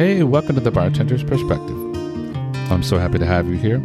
Hey, 0.00 0.22
welcome 0.22 0.54
to 0.54 0.62
the 0.62 0.72
Bartender's 0.72 1.22
Perspective. 1.22 1.76
I'm 2.72 2.82
so 2.82 2.96
happy 2.96 3.18
to 3.18 3.26
have 3.26 3.46
you 3.48 3.56
here. 3.56 3.80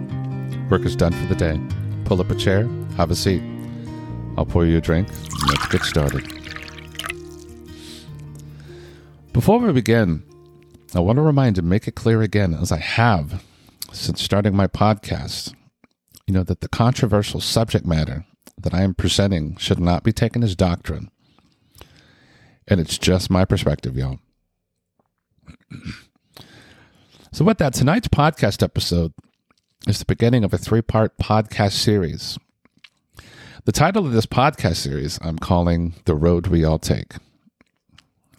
Work 0.69 0.85
is 0.85 0.95
done 0.95 1.11
for 1.11 1.25
the 1.25 1.35
day. 1.35 1.59
Pull 2.05 2.21
up 2.21 2.31
a 2.31 2.35
chair, 2.35 2.69
have 2.95 3.11
a 3.11 3.15
seat. 3.17 3.43
I'll 4.37 4.45
pour 4.45 4.65
you 4.65 4.77
a 4.77 4.79
drink, 4.79 5.09
and 5.09 5.49
let's 5.49 5.67
get 5.67 5.81
started. 5.81 6.23
Before 9.33 9.59
we 9.59 9.73
begin, 9.73 10.23
I 10.93 11.01
want 11.01 11.17
to 11.17 11.21
remind 11.21 11.57
and 11.57 11.67
make 11.67 11.85
it 11.85 11.95
clear 11.95 12.21
again, 12.21 12.53
as 12.53 12.71
I 12.71 12.77
have 12.77 13.43
since 13.91 14.21
starting 14.21 14.55
my 14.55 14.67
podcast, 14.67 15.53
you 16.27 16.33
know, 16.33 16.43
that 16.43 16.61
the 16.61 16.69
controversial 16.69 17.41
subject 17.41 17.85
matter 17.85 18.25
that 18.57 18.73
I 18.73 18.83
am 18.83 18.93
presenting 18.93 19.57
should 19.57 19.81
not 19.81 20.03
be 20.03 20.13
taken 20.13 20.43
as 20.43 20.55
doctrine. 20.55 21.11
And 22.69 22.79
it's 22.79 22.97
just 22.97 23.29
my 23.29 23.43
perspective, 23.43 23.97
y'all. 23.97 24.19
so, 27.35 27.43
with 27.43 27.57
that, 27.57 27.73
tonight's 27.73 28.07
podcast 28.07 28.63
episode 28.63 29.11
is 29.89 29.99
the 29.99 30.05
beginning 30.05 30.45
of 30.45 30.53
a 30.53 30.57
three 30.57 30.81
part 30.81 31.17
podcast 31.17 31.73
series. 31.73 32.39
The 33.65 33.73
title 33.73 34.05
of 34.05 34.13
this 34.13 34.25
podcast 34.25 34.77
series 34.77 35.19
I'm 35.21 35.37
calling 35.37 35.95
The 36.05 36.15
Road 36.15 36.47
We 36.47 36.63
All 36.63 36.79
Take. 36.79 37.15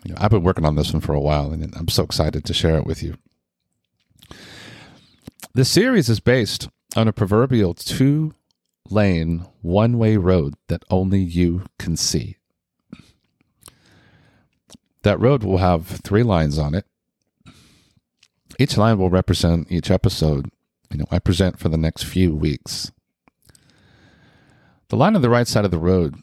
You 0.03 0.15
know, 0.15 0.17
I've 0.19 0.31
been 0.31 0.45
working 0.45 0.65
on 0.65 0.77
this 0.77 0.95
one 0.95 1.03
for 1.03 1.13
a 1.13 1.21
while, 1.21 1.53
and 1.53 1.75
I'm 1.77 1.89
so 1.89 2.05
excited 2.05 2.47
to 2.47 2.55
share 2.55 2.79
it 2.79 2.87
with 2.87 3.03
you. 3.03 3.19
This 5.53 5.69
series 5.69 6.09
is 6.09 6.21
based 6.21 6.71
on 6.97 7.07
a 7.07 7.13
proverbial 7.13 7.75
two 7.75 8.33
lane, 8.89 9.45
one 9.61 9.99
way 9.99 10.17
road 10.17 10.55
that 10.69 10.87
only 10.89 11.21
you 11.21 11.67
can 11.79 11.99
see. 11.99 12.39
That 15.03 15.21
road 15.21 15.45
will 15.45 15.59
have 15.59 15.87
three 15.87 16.23
lines 16.23 16.59
on 16.59 16.75
it. 16.75 16.87
Each 18.59 18.77
line 18.77 18.99
will 18.99 19.11
represent 19.11 19.71
each 19.71 19.91
episode 19.91 20.51
you 20.91 20.99
know 20.99 21.07
I 21.11 21.19
present 21.19 21.59
for 21.59 21.69
the 21.69 21.77
next 21.77 22.05
few 22.05 22.35
weeks. 22.35 22.93
The 24.89 24.97
line 24.97 25.17
on 25.17 25.23
the 25.23 25.31
right 25.31 25.49
side 25.49 25.65
of 25.65 25.71
the 25.71 25.79
road 25.79 26.17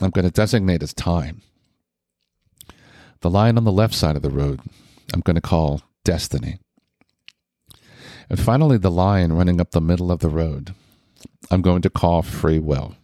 I'm 0.00 0.10
going 0.10 0.24
to 0.24 0.30
designate 0.30 0.82
as 0.82 0.92
time. 0.94 1.42
The 3.20 3.30
line 3.30 3.56
on 3.56 3.64
the 3.64 3.72
left 3.72 3.94
side 3.94 4.16
of 4.16 4.22
the 4.22 4.30
road 4.30 4.60
I'm 5.12 5.20
going 5.20 5.36
to 5.36 5.40
call 5.40 5.82
destiny. 6.04 6.58
And 8.28 8.40
finally, 8.40 8.78
the 8.78 8.90
line 8.90 9.32
running 9.32 9.60
up 9.60 9.72
the 9.72 9.80
middle 9.80 10.10
of 10.10 10.20
the 10.20 10.28
road 10.28 10.74
I'm 11.50 11.62
going 11.62 11.82
to 11.82 11.90
call 11.90 12.22
free 12.22 12.58
will. 12.58 12.94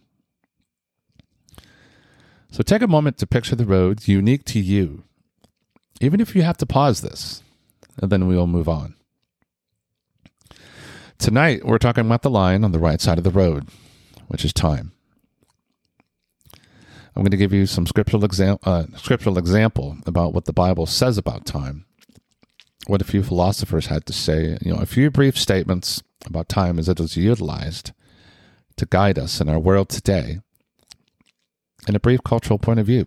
So 2.51 2.63
take 2.63 2.81
a 2.81 2.87
moment 2.87 3.17
to 3.19 3.27
picture 3.27 3.55
the 3.55 3.65
road 3.65 4.07
unique 4.07 4.43
to 4.45 4.59
you, 4.59 5.03
even 6.01 6.19
if 6.19 6.35
you 6.35 6.41
have 6.41 6.57
to 6.57 6.65
pause 6.65 7.01
this, 7.01 7.43
and 8.01 8.11
then 8.11 8.27
we'll 8.27 8.47
move 8.47 8.69
on. 8.69 8.95
Tonight, 11.17 11.65
we're 11.65 11.77
talking 11.77 12.05
about 12.05 12.21
the 12.21 12.29
line 12.29 12.63
on 12.63 12.71
the 12.71 12.79
right 12.79 13.01
side 13.01 13.17
of 13.17 13.23
the 13.23 13.29
road, 13.29 13.67
which 14.27 14.45
is 14.45 14.53
time. 14.53 14.93
I'm 17.15 17.23
going 17.23 17.31
to 17.31 17.37
give 17.37 17.51
you 17.51 17.65
some 17.65 17.85
scriptural, 17.85 18.23
uh, 18.63 18.85
scriptural 18.95 19.37
example 19.37 19.97
about 20.05 20.33
what 20.33 20.45
the 20.45 20.53
Bible 20.53 20.85
says 20.85 21.17
about 21.17 21.45
time, 21.45 21.85
what 22.87 23.01
a 23.01 23.05
few 23.05 23.23
philosophers 23.23 23.87
had 23.87 24.05
to 24.05 24.13
say, 24.13 24.57
you 24.61 24.73
know, 24.73 24.79
a 24.79 24.85
few 24.85 25.11
brief 25.11 25.37
statements 25.37 26.01
about 26.25 26.47
time 26.47 26.79
as 26.79 26.87
it 26.87 26.99
is 26.99 27.17
utilized 27.17 27.91
to 28.77 28.85
guide 28.85 29.19
us 29.19 29.41
in 29.41 29.49
our 29.49 29.59
world 29.59 29.89
today, 29.89 30.39
and 31.85 31.95
a 31.95 31.99
brief 31.99 32.23
cultural 32.23 32.57
point 32.57 32.79
of 32.79 32.85
view. 32.85 33.05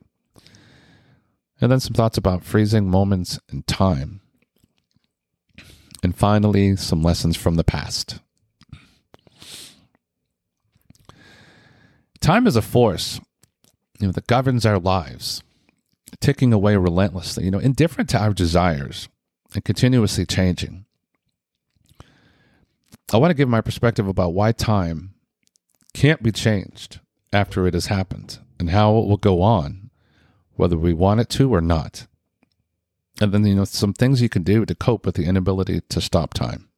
And 1.61 1.73
then 1.73 1.81
some 1.81 1.95
thoughts 1.95 2.19
about 2.19 2.45
freezing 2.45 2.91
moments 2.91 3.39
in 3.51 3.63
time. 3.63 4.20
And 6.03 6.17
finally, 6.17 6.77
some 6.77 7.03
lessons 7.03 7.36
from 7.36 7.55
the 7.55 7.64
past. 7.64 8.18
Time 12.20 12.46
is 12.46 12.57
a 12.57 12.63
force 12.63 13.20
you 13.98 14.07
know, 14.07 14.13
that 14.13 14.27
governs 14.27 14.67
our 14.67 14.79
lives, 14.79 15.42
ticking 16.20 16.52
away 16.52 16.77
relentlessly, 16.77 17.45
you 17.45 17.51
know, 17.51 17.58
indifferent 17.58 18.11
to 18.11 18.18
our 18.18 18.33
desires 18.33 19.08
and 19.55 19.64
continuously 19.64 20.27
changing. 20.27 20.85
I 23.13 23.19
want 23.19 23.30
to 23.30 23.36
give 23.36 23.48
my 23.48 23.61
perspective 23.61 24.08
about 24.08 24.34
why 24.34 24.52
time 24.52 25.14
can't 25.95 26.23
be 26.23 26.33
changed 26.33 27.01
after 27.33 27.67
it 27.67 27.74
has 27.74 27.86
happened 27.86 28.39
and 28.58 28.70
how 28.70 28.96
it 28.98 29.07
will 29.07 29.17
go 29.17 29.42
on, 29.42 29.90
whether 30.55 30.77
we 30.77 30.92
want 30.92 31.20
it 31.20 31.29
to 31.30 31.52
or 31.55 31.61
not. 31.61 32.07
And 33.20 33.33
then, 33.33 33.46
you 33.46 33.55
know, 33.55 33.64
some 33.64 33.92
things 33.92 34.23
you 34.23 34.28
can 34.28 34.42
do 34.42 34.64
to 34.64 34.74
cope 34.74 35.06
with 35.06 35.17
the 35.17 35.27
inability 35.27 35.80
to 35.89 36.00
stop 36.00 36.34
time. 36.34 36.68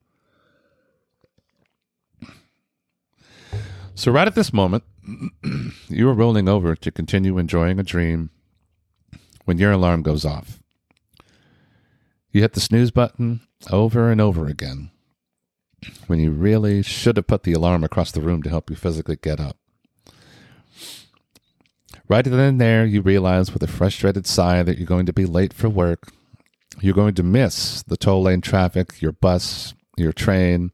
So, 3.95 4.11
right 4.11 4.27
at 4.27 4.35
this 4.35 4.53
moment, 4.53 4.83
you 5.89 6.09
are 6.09 6.15
rolling 6.15 6.49
over 6.49 6.75
to 6.75 6.91
continue 6.91 7.39
enjoying 7.39 7.79
a 7.79 7.85
dream 7.85 8.31
when 9.45 9.59
your 9.59 9.73
alarm 9.73 10.03
goes 10.03 10.25
off. 10.25 10.61
You 12.33 12.41
hit 12.41 12.55
the 12.55 12.61
snooze 12.61 12.91
button 12.91 13.43
over 13.71 14.11
and 14.11 14.21
over 14.21 14.47
again 14.47 14.91
when 16.07 16.19
you 16.19 16.31
really 16.31 16.83
should 16.83 17.17
have 17.17 17.27
put 17.27 17.45
the 17.45 17.53
alarm 17.53 17.85
across 17.85 18.11
the 18.11 18.21
room 18.21 18.43
to 18.43 18.51
help 18.51 18.71
you 18.71 18.77
physically 18.77 19.17
get 19.17 19.39
up. 19.39 19.57
Right 22.09 22.25
then 22.25 22.39
and 22.39 22.61
there, 22.61 22.85
you 22.85 23.01
realize 23.01 23.53
with 23.53 23.63
a 23.63 23.67
frustrated 23.67 24.27
sigh 24.27 24.63
that 24.63 24.79
you're 24.79 24.87
going 24.87 25.07
to 25.07 25.13
be 25.13 25.25
late 25.25 25.53
for 25.53 25.69
work. 25.69 26.13
You're 26.81 26.95
going 26.95 27.15
to 27.15 27.23
miss 27.23 27.83
the 27.83 27.97
toll 27.97 28.23
lane 28.23 28.41
traffic, 28.41 29.01
your 29.01 29.13
bus, 29.13 29.75
your 29.97 30.13
train, 30.13 30.73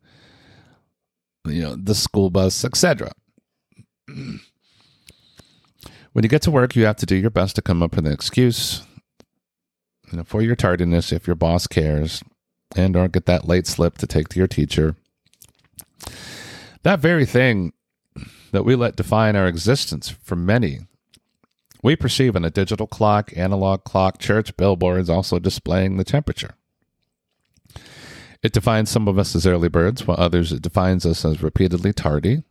you 1.46 1.62
know, 1.62 1.76
the 1.76 1.94
school 1.94 2.30
bus, 2.30 2.64
etc. 2.64 3.12
When 6.12 6.24
you 6.24 6.28
get 6.28 6.42
to 6.42 6.50
work, 6.50 6.74
you 6.74 6.86
have 6.86 6.96
to 6.96 7.06
do 7.06 7.14
your 7.14 7.30
best 7.30 7.54
to 7.54 7.62
come 7.62 7.84
up 7.84 7.94
with 7.94 8.04
an 8.04 8.12
excuse 8.12 8.82
you 10.10 10.18
know, 10.18 10.24
for 10.24 10.42
your 10.42 10.56
tardiness 10.56 11.12
if 11.12 11.26
your 11.26 11.36
boss 11.36 11.66
cares 11.66 12.22
and 12.76 12.96
or 12.96 13.08
get 13.08 13.26
that 13.26 13.46
late 13.46 13.66
slip 13.66 13.98
to 13.98 14.06
take 14.06 14.28
to 14.30 14.38
your 14.38 14.48
teacher. 14.48 14.96
That 16.82 17.00
very 17.00 17.26
thing 17.26 17.72
that 18.52 18.64
we 18.64 18.74
let 18.74 18.96
define 18.96 19.36
our 19.36 19.46
existence 19.46 20.08
for 20.08 20.36
many, 20.36 20.80
we 21.82 21.96
perceive 21.96 22.36
in 22.36 22.44
a 22.44 22.50
digital 22.50 22.86
clock, 22.86 23.32
analog 23.36 23.84
clock, 23.84 24.18
church 24.18 24.56
billboards 24.56 25.08
also 25.08 25.38
displaying 25.38 25.96
the 25.96 26.04
temperature. 26.04 26.54
It 28.42 28.52
defines 28.52 28.90
some 28.90 29.08
of 29.08 29.18
us 29.18 29.34
as 29.34 29.46
early 29.46 29.68
birds, 29.68 30.06
while 30.06 30.18
others 30.18 30.52
it 30.52 30.62
defines 30.62 31.04
us 31.04 31.24
as 31.24 31.42
repeatedly 31.42 31.92
tardy 31.92 32.42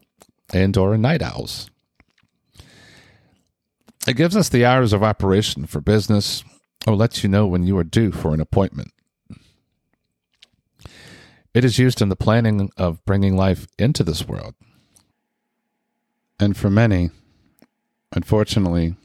and 0.54 0.76
or 0.78 0.98
night 0.98 1.22
owls. 1.22 1.70
It 4.08 4.16
gives 4.16 4.36
us 4.36 4.50
the 4.50 4.66
hours 4.66 4.94
of 4.94 5.04
operation 5.04 5.66
for 5.66 5.82
business 5.82 6.44
or 6.88 6.96
lets 6.96 7.24
you 7.24 7.30
know 7.30 7.46
when 7.48 7.64
you 7.64 7.78
are 7.78 7.84
due 7.84 8.12
for 8.12 8.34
an 8.34 8.40
appointment. 8.40 8.92
It 11.54 11.66
is 11.66 11.80
used 11.80 12.02
in 12.02 12.10
the 12.10 12.16
planning 12.16 12.70
of 12.78 13.04
bringing 13.06 13.36
life 13.36 13.68
into 13.78 14.04
this 14.04 14.28
world. 14.28 14.56
And 16.40 16.56
for 16.56 16.70
many, 16.70 17.10
unfortunately, 18.14 18.96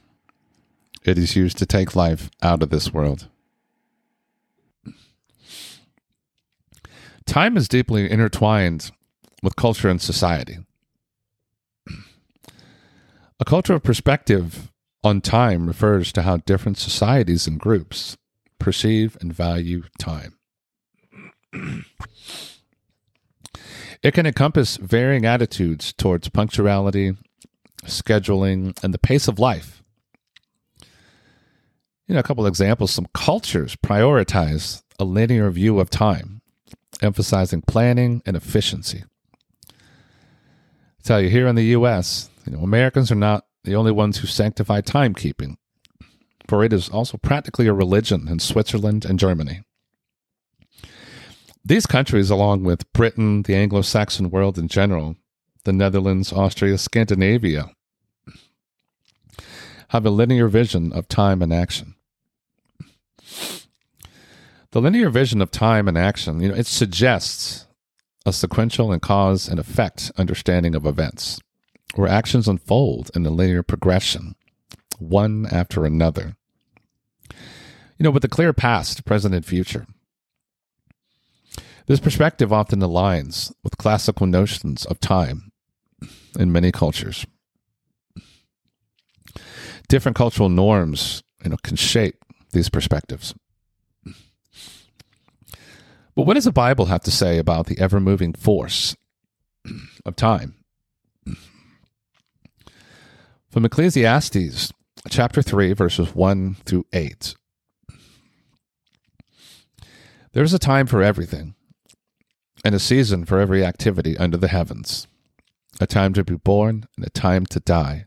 it 1.04 1.18
is 1.18 1.36
used 1.36 1.58
to 1.58 1.66
take 1.66 1.94
life 1.94 2.30
out 2.42 2.62
of 2.62 2.70
this 2.70 2.92
world. 2.92 3.28
Time 7.26 7.56
is 7.56 7.68
deeply 7.68 8.10
intertwined 8.10 8.90
with 9.42 9.56
culture 9.56 9.88
and 9.88 10.00
society. 10.00 10.58
A 13.40 13.44
culture 13.44 13.74
of 13.74 13.82
perspective 13.82 14.70
on 15.02 15.20
time 15.20 15.66
refers 15.66 16.12
to 16.12 16.22
how 16.22 16.38
different 16.38 16.78
societies 16.78 17.46
and 17.46 17.60
groups 17.60 18.16
perceive 18.58 19.16
and 19.20 19.32
value 19.32 19.82
time. 19.98 20.38
It 24.02 24.12
can 24.12 24.26
encompass 24.26 24.76
varying 24.76 25.24
attitudes 25.24 25.92
towards 25.92 26.28
punctuality, 26.28 27.16
scheduling, 27.84 28.76
and 28.82 28.92
the 28.92 28.98
pace 28.98 29.28
of 29.28 29.38
life. 29.38 29.83
You 32.06 32.14
know, 32.14 32.20
a 32.20 32.24
couple 32.24 32.46
examples 32.46 32.90
some 32.90 33.06
cultures 33.14 33.76
prioritize 33.76 34.82
a 34.98 35.04
linear 35.04 35.50
view 35.50 35.80
of 35.80 35.88
time, 35.90 36.42
emphasizing 37.00 37.62
planning 37.62 38.22
and 38.26 38.36
efficiency. 38.36 39.04
I 39.68 41.02
tell 41.02 41.20
you, 41.20 41.30
here 41.30 41.46
in 41.46 41.56
the 41.56 41.64
U.S., 41.66 42.28
you 42.46 42.52
know, 42.52 42.62
Americans 42.62 43.10
are 43.10 43.16
not 43.16 43.46
the 43.64 43.74
only 43.74 43.92
ones 43.92 44.18
who 44.18 44.26
sanctify 44.26 44.82
timekeeping, 44.82 45.56
for 46.46 46.62
it 46.62 46.72
is 46.72 46.90
also 46.90 47.16
practically 47.16 47.66
a 47.66 47.72
religion 47.72 48.28
in 48.28 48.38
Switzerland 48.38 49.06
and 49.06 49.18
Germany. 49.18 49.62
These 51.64 51.86
countries, 51.86 52.28
along 52.28 52.64
with 52.64 52.92
Britain, 52.92 53.42
the 53.42 53.54
Anglo 53.54 53.80
Saxon 53.80 54.28
world 54.28 54.58
in 54.58 54.68
general, 54.68 55.16
the 55.64 55.72
Netherlands, 55.72 56.30
Austria, 56.30 56.76
Scandinavia, 56.76 57.70
have 59.88 60.06
a 60.06 60.10
linear 60.10 60.48
vision 60.48 60.92
of 60.92 61.08
time 61.08 61.42
and 61.42 61.52
action. 61.52 61.94
The 64.70 64.80
linear 64.80 65.08
vision 65.08 65.40
of 65.40 65.50
time 65.50 65.86
and 65.86 65.96
action, 65.96 66.40
you 66.40 66.48
know, 66.48 66.54
it 66.54 66.66
suggests 66.66 67.66
a 68.26 68.32
sequential 68.32 68.90
and 68.90 69.00
cause 69.00 69.48
and 69.48 69.60
effect 69.60 70.10
understanding 70.16 70.74
of 70.74 70.86
events, 70.86 71.40
where 71.94 72.08
actions 72.08 72.48
unfold 72.48 73.10
in 73.14 73.24
a 73.24 73.30
linear 73.30 73.62
progression, 73.62 74.34
one 74.98 75.46
after 75.50 75.84
another. 75.84 76.36
You 77.30 78.04
know, 78.04 78.10
with 78.10 78.24
a 78.24 78.28
clear 78.28 78.52
past, 78.52 79.04
present, 79.04 79.34
and 79.34 79.44
future. 79.44 79.86
This 81.86 82.00
perspective 82.00 82.52
often 82.52 82.80
aligns 82.80 83.52
with 83.62 83.78
classical 83.78 84.26
notions 84.26 84.84
of 84.86 84.98
time 85.00 85.52
in 86.38 86.50
many 86.50 86.72
cultures. 86.72 87.26
Different 89.94 90.16
cultural 90.16 90.48
norms, 90.48 91.22
you 91.44 91.50
know, 91.50 91.56
can 91.62 91.76
shape 91.76 92.16
these 92.50 92.68
perspectives. 92.68 93.32
But 96.16 96.26
what 96.26 96.34
does 96.34 96.46
the 96.46 96.50
Bible 96.50 96.86
have 96.86 97.02
to 97.02 97.12
say 97.12 97.38
about 97.38 97.66
the 97.66 97.78
ever 97.78 98.00
moving 98.00 98.32
force 98.32 98.96
of 100.04 100.16
time? 100.16 100.56
From 103.48 103.64
Ecclesiastes 103.64 104.72
chapter 105.10 105.42
3, 105.42 105.74
verses 105.74 106.12
1 106.12 106.56
through 106.64 106.86
8. 106.92 107.36
There 110.32 110.42
is 110.42 110.52
a 110.52 110.58
time 110.58 110.88
for 110.88 111.04
everything, 111.04 111.54
and 112.64 112.74
a 112.74 112.80
season 112.80 113.24
for 113.26 113.38
every 113.38 113.64
activity 113.64 114.18
under 114.18 114.38
the 114.38 114.48
heavens, 114.48 115.06
a 115.80 115.86
time 115.86 116.12
to 116.14 116.24
be 116.24 116.34
born 116.34 116.88
and 116.96 117.06
a 117.06 117.10
time 117.10 117.46
to 117.46 117.60
die, 117.60 118.06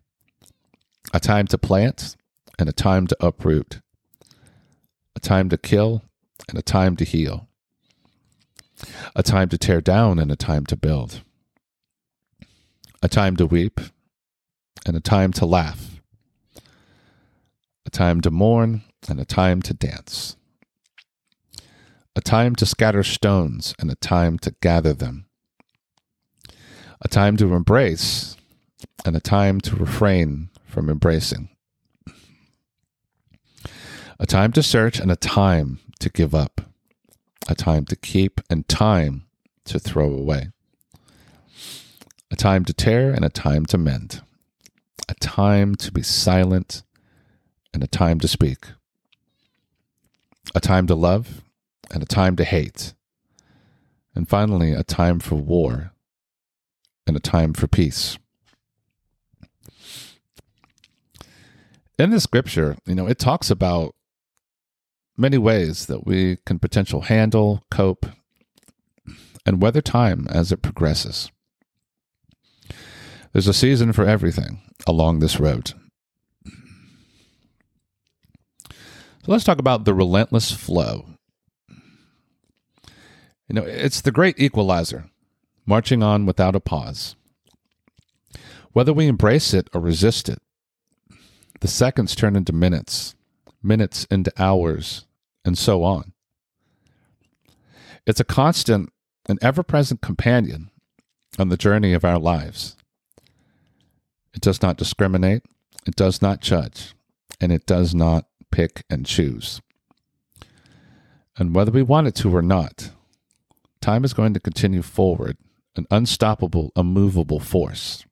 a 1.14 1.20
time 1.20 1.48
to 1.48 1.58
plant 1.58 2.16
and 2.60 2.68
a 2.70 2.74
time 2.74 3.08
to 3.08 3.18
uproot, 3.20 3.82
a 5.16 5.20
time 5.20 5.50
to 5.50 5.58
kill 5.58 6.04
and 6.50 6.58
a 6.58 6.62
time 6.62 6.96
to 6.96 7.06
heal 7.06 7.48
a 9.16 9.24
time 9.24 9.50
to 9.50 9.58
tear 9.58 9.82
down 9.82 10.20
and 10.20 10.32
a 10.32 10.36
time 10.36 10.66
to 10.66 10.76
build, 10.76 11.22
a 13.02 13.08
time 13.08 13.36
to 13.36 13.46
weep 13.46 13.80
and 14.86 14.96
a 14.96 15.02
time 15.02 15.34
to 15.34 15.46
laugh, 15.46 16.02
a 17.86 17.90
time 17.90 18.22
to 18.22 18.32
mourn 18.32 18.84
and 19.10 19.20
a 19.20 19.26
time 19.26 19.62
to 19.62 19.74
dance, 19.74 20.36
a 22.16 22.22
time 22.22 22.56
to 22.56 22.66
scatter 22.66 23.04
stones 23.04 23.74
and 23.80 23.92
a 23.92 23.96
time 23.96 24.38
to 24.40 24.54
gather 24.62 24.94
them, 24.94 25.26
a 27.02 27.08
time 27.08 27.38
to 27.38 27.54
embrace 27.54 28.36
and 29.06 29.16
a 29.16 29.22
time 29.22 29.60
to 29.62 29.76
refrain 29.76 30.50
from 30.68 30.90
embracing, 30.90 31.50
a 34.20 34.26
time 34.28 34.52
to 34.52 34.62
search 34.62 35.00
and 35.00 35.12
a 35.12 35.16
time 35.16 35.80
to 36.00 36.10
give 36.10 36.36
up 36.36 36.62
a 37.48 37.56
time 37.56 37.86
to 37.86 37.96
keep 37.96 38.42
and 38.50 38.68
time 38.68 39.26
to 39.66 39.80
throw 39.80 40.12
away, 40.12 40.50
a 42.30 42.36
time 42.36 42.66
to 42.66 42.74
tear 42.74 43.12
and 43.12 43.24
a 43.24 43.30
time 43.30 43.66
to 43.66 43.78
mend, 43.78 44.22
a 45.08 45.16
time 45.16 45.76
to 45.76 45.92
be 45.92 46.04
silent 46.04 46.84
and 47.74 47.84
a 47.84 47.88
time 47.88 48.20
to 48.20 48.28
speak, 48.28 48.66
a 50.54 50.60
time 50.60 50.88
to 50.88 50.96
love 50.96 51.42
and 51.92 52.04
a 52.04 52.06
time 52.06 52.36
to 52.36 52.44
hate, 52.44 52.94
and 54.14 54.28
finally, 54.28 54.74
a 54.74 54.84
time 54.84 55.20
for 55.20 55.36
war 55.36 55.94
and 57.06 57.16
a 57.16 57.22
time 57.22 57.54
for 57.54 57.68
peace. 57.68 58.18
In 61.98 62.12
the 62.12 62.20
scripture, 62.20 62.78
you 62.86 62.94
know, 62.94 63.08
it 63.08 63.18
talks 63.18 63.50
about 63.50 63.96
many 65.18 65.38
ways 65.40 65.88
that 65.88 66.06
we 66.06 66.38
can 66.46 66.60
potential 66.60 67.02
handle, 67.02 67.64
cope, 67.72 68.06
and 69.46 69.62
weather 69.62 69.82
time 69.82 70.28
as 70.30 70.52
it 70.52 70.62
progresses. 70.62 71.32
There's 73.34 73.48
a 73.48 73.54
season 73.54 73.94
for 73.94 74.06
everything 74.06 74.62
along 74.86 75.20
this 75.20 75.40
road. 75.40 75.74
So 78.68 79.32
let's 79.34 79.44
talk 79.44 79.58
about 79.58 79.86
the 79.86 79.94
relentless 79.94 80.52
flow. 80.52 81.06
You 83.48 83.56
know, 83.56 83.64
it's 83.64 84.02
the 84.02 84.12
great 84.12 84.40
equalizer, 84.40 85.10
marching 85.66 86.04
on 86.04 86.26
without 86.26 86.56
a 86.56 86.60
pause. 86.60 87.16
Whether 88.74 88.94
we 88.94 89.08
embrace 89.08 89.54
it 89.54 89.68
or 89.74 89.82
resist 89.82 90.30
it, 90.30 90.40
the 91.60 91.68
seconds 91.68 92.16
turn 92.16 92.36
into 92.36 92.54
minutes, 92.54 93.16
minutes 93.64 94.06
into 94.12 94.32
hours, 94.38 95.06
and 95.44 95.58
so 95.58 95.84
on. 95.84 96.14
It's 98.06 98.20
a 98.20 98.26
constant 98.26 98.92
and 99.28 99.38
ever 99.42 99.64
present 99.64 100.02
companion 100.02 100.72
on 101.38 101.50
the 101.50 101.58
journey 101.58 101.94
of 101.94 102.06
our 102.06 102.20
lives. 102.20 102.76
It 104.34 104.42
does 104.42 104.62
not 104.62 104.78
discriminate, 104.78 105.44
it 105.86 105.96
does 105.96 106.22
not 106.22 106.42
judge, 106.42 106.94
and 107.42 107.52
it 107.52 107.66
does 107.66 107.94
not 107.94 108.26
pick 108.52 108.84
and 108.90 109.06
choose. 109.06 109.62
And 111.38 111.54
whether 111.54 111.72
we 111.72 111.84
want 111.84 112.08
it 112.08 112.16
to 112.16 112.36
or 112.36 112.42
not, 112.42 112.92
time 113.82 114.04
is 114.04 114.14
going 114.14 114.34
to 114.34 114.40
continue 114.40 114.82
forward, 114.82 115.38
an 115.76 115.86
unstoppable, 115.92 116.72
immovable 116.76 117.40
force. 117.40 118.06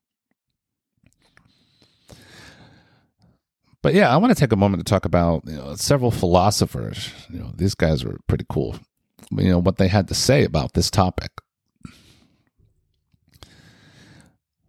But 3.86 3.94
yeah, 3.94 4.12
I 4.12 4.18
want 4.18 4.36
to 4.36 4.40
take 4.40 4.52
a 4.52 4.56
moment 4.56 4.84
to 4.84 4.90
talk 4.90 5.06
about 5.06 5.44
you 5.46 5.58
know, 5.58 5.76
several 5.76 6.10
philosophers. 6.10 7.12
You 7.30 7.38
know, 7.38 7.52
these 7.54 7.76
guys 7.76 8.04
were 8.04 8.18
pretty 8.26 8.48
cool. 8.50 8.80
You 9.30 9.50
know 9.50 9.60
what 9.60 9.78
they 9.78 9.90
had 9.90 10.08
to 10.08 10.16
say 10.16 10.44
about 10.44 10.74
this 10.74 10.90
topic. 10.90 11.30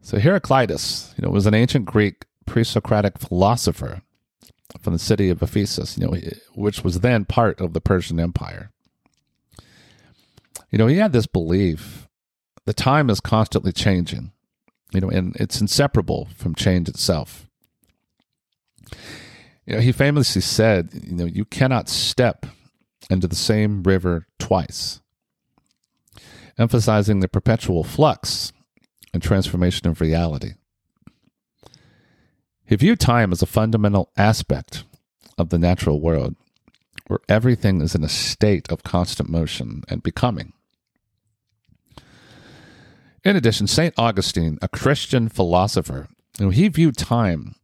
So 0.02 0.18
Heraclitus, 0.18 1.14
you 1.16 1.22
know, 1.22 1.32
was 1.32 1.46
an 1.46 1.54
ancient 1.54 1.86
Greek 1.86 2.26
pre-Socratic 2.44 3.18
philosopher 3.18 4.02
from 4.82 4.92
the 4.92 4.98
city 4.98 5.30
of 5.30 5.42
Ephesus, 5.42 5.96
you 5.96 6.06
know, 6.06 6.14
which 6.54 6.84
was 6.84 7.00
then 7.00 7.24
part 7.24 7.58
of 7.58 7.72
the 7.72 7.80
Persian 7.80 8.20
Empire. 8.20 8.70
You 10.70 10.76
know, 10.76 10.88
he 10.88 10.98
had 10.98 11.14
this 11.14 11.26
belief 11.26 12.06
the 12.66 12.74
time 12.74 13.08
is 13.08 13.20
constantly 13.20 13.72
changing, 13.72 14.32
you 14.92 15.00
know, 15.00 15.08
and 15.08 15.34
it's 15.36 15.58
inseparable 15.58 16.28
from 16.36 16.54
change 16.54 16.90
itself. 16.90 17.46
You 19.66 19.74
know, 19.74 19.80
he 19.80 19.92
famously 19.92 20.42
said, 20.42 20.90
you 20.92 21.14
know, 21.16 21.24
you 21.24 21.44
cannot 21.44 21.88
step 21.88 22.46
into 23.10 23.26
the 23.26 23.36
same 23.36 23.82
river 23.82 24.26
twice, 24.38 25.00
emphasizing 26.58 27.20
the 27.20 27.28
perpetual 27.28 27.84
flux 27.84 28.52
and 29.12 29.22
transformation 29.22 29.88
of 29.88 30.00
reality. 30.00 30.54
He 32.64 32.76
viewed 32.76 33.00
time 33.00 33.32
as 33.32 33.42
a 33.42 33.46
fundamental 33.46 34.10
aspect 34.16 34.84
of 35.38 35.50
the 35.50 35.58
natural 35.58 36.00
world, 36.00 36.34
where 37.06 37.20
everything 37.28 37.80
is 37.80 37.94
in 37.94 38.02
a 38.02 38.08
state 38.08 38.70
of 38.70 38.82
constant 38.82 39.28
motion 39.28 39.82
and 39.88 40.02
becoming. 40.02 40.52
In 43.24 43.36
addition, 43.36 43.66
St. 43.66 43.94
Augustine, 43.96 44.58
a 44.62 44.68
Christian 44.68 45.28
philosopher, 45.28 46.08
you 46.38 46.46
know, 46.46 46.50
he 46.50 46.68
viewed 46.68 46.96
time 46.96 47.54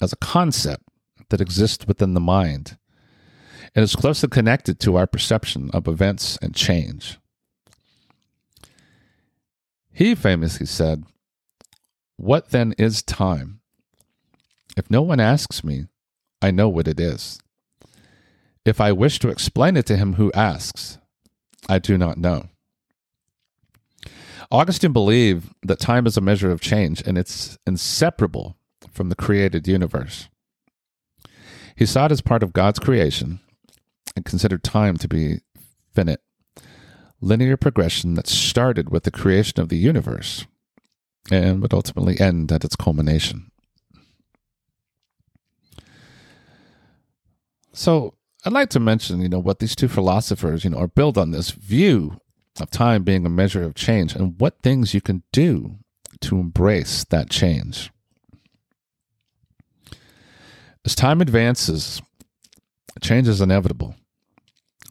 as 0.00 0.12
a 0.12 0.16
concept 0.16 0.82
that 1.30 1.40
exists 1.40 1.86
within 1.86 2.14
the 2.14 2.20
mind 2.20 2.76
and 3.74 3.82
is 3.82 3.96
closely 3.96 4.28
connected 4.28 4.78
to 4.80 4.96
our 4.96 5.06
perception 5.06 5.70
of 5.72 5.88
events 5.88 6.38
and 6.40 6.54
change. 6.54 7.18
He 9.92 10.14
famously 10.14 10.66
said, 10.66 11.04
What 12.16 12.50
then 12.50 12.74
is 12.78 13.02
time? 13.02 13.60
If 14.76 14.90
no 14.90 15.02
one 15.02 15.20
asks 15.20 15.62
me, 15.62 15.86
I 16.42 16.50
know 16.50 16.68
what 16.68 16.88
it 16.88 16.98
is. 16.98 17.40
If 18.64 18.80
I 18.80 18.92
wish 18.92 19.18
to 19.20 19.28
explain 19.28 19.76
it 19.76 19.86
to 19.86 19.96
him 19.96 20.14
who 20.14 20.32
asks, 20.32 20.98
I 21.68 21.78
do 21.78 21.96
not 21.96 22.18
know. 22.18 22.48
Augustine 24.50 24.92
believed 24.92 25.52
that 25.62 25.80
time 25.80 26.06
is 26.06 26.16
a 26.16 26.20
measure 26.20 26.50
of 26.50 26.60
change 26.60 27.02
and 27.06 27.16
it's 27.16 27.58
inseparable 27.66 28.56
from 28.94 29.08
the 29.08 29.16
created 29.16 29.66
universe. 29.66 30.28
He 31.76 31.86
saw 31.86 32.06
it 32.06 32.12
as 32.12 32.20
part 32.20 32.42
of 32.42 32.52
God's 32.52 32.78
creation 32.78 33.40
and 34.14 34.24
considered 34.24 34.62
time 34.62 34.96
to 34.98 35.08
be 35.08 35.40
finite, 35.94 36.20
linear 37.20 37.56
progression 37.56 38.14
that 38.14 38.28
started 38.28 38.90
with 38.90 39.02
the 39.02 39.10
creation 39.10 39.60
of 39.60 39.68
the 39.68 39.76
universe 39.76 40.46
and 41.30 41.60
would 41.62 41.74
ultimately 41.74 42.20
end 42.20 42.52
at 42.52 42.64
its 42.64 42.76
culmination. 42.76 43.50
So, 47.72 48.14
I'd 48.44 48.52
like 48.52 48.70
to 48.70 48.80
mention, 48.80 49.20
you 49.20 49.28
know, 49.28 49.38
what 49.40 49.58
these 49.58 49.74
two 49.74 49.88
philosophers, 49.88 50.64
you 50.64 50.70
know, 50.70 50.78
are 50.78 50.86
built 50.86 51.16
on 51.16 51.30
this 51.30 51.50
view 51.50 52.20
of 52.60 52.70
time 52.70 53.02
being 53.02 53.26
a 53.26 53.30
measure 53.30 53.64
of 53.64 53.74
change 53.74 54.14
and 54.14 54.38
what 54.38 54.60
things 54.62 54.94
you 54.94 55.00
can 55.00 55.22
do 55.32 55.78
to 56.20 56.38
embrace 56.38 57.04
that 57.04 57.30
change. 57.30 57.90
As 60.84 60.94
time 60.94 61.22
advances, 61.22 62.02
change 63.00 63.26
is 63.26 63.40
inevitable. 63.40 63.94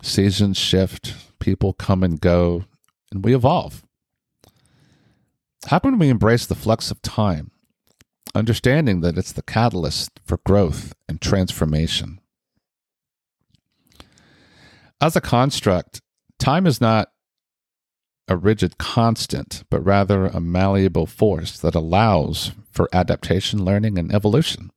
Seasons 0.01 0.57
shift, 0.57 1.13
people 1.39 1.73
come 1.73 2.03
and 2.03 2.19
go, 2.19 2.65
and 3.11 3.23
we 3.23 3.35
evolve. 3.35 3.83
How 5.67 5.77
can 5.79 5.99
we 5.99 6.09
embrace 6.09 6.47
the 6.47 6.55
flux 6.55 6.89
of 6.89 7.01
time, 7.03 7.51
understanding 8.33 9.01
that 9.01 9.17
it's 9.19 9.31
the 9.31 9.43
catalyst 9.43 10.19
for 10.25 10.39
growth 10.45 10.93
and 11.07 11.21
transformation? 11.21 12.19
As 14.99 15.15
a 15.15 15.21
construct, 15.21 16.01
time 16.39 16.65
is 16.65 16.81
not 16.81 17.09
a 18.27 18.35
rigid 18.35 18.79
constant, 18.79 19.63
but 19.69 19.85
rather 19.85 20.25
a 20.25 20.39
malleable 20.39 21.05
force 21.05 21.59
that 21.59 21.75
allows 21.75 22.51
for 22.71 22.89
adaptation, 22.91 23.63
learning, 23.63 23.99
and 23.99 24.11
evolution. 24.11 24.71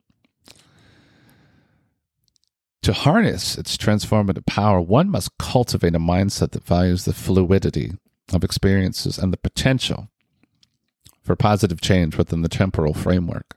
To 2.86 2.92
harness 2.92 3.58
its 3.58 3.76
transformative 3.76 4.46
power, 4.46 4.80
one 4.80 5.10
must 5.10 5.38
cultivate 5.38 5.96
a 5.96 5.98
mindset 5.98 6.52
that 6.52 6.62
values 6.62 7.04
the 7.04 7.12
fluidity 7.12 7.94
of 8.32 8.44
experiences 8.44 9.18
and 9.18 9.32
the 9.32 9.36
potential 9.36 10.08
for 11.24 11.34
positive 11.34 11.80
change 11.80 12.16
within 12.16 12.42
the 12.42 12.48
temporal 12.48 12.94
framework. 12.94 13.56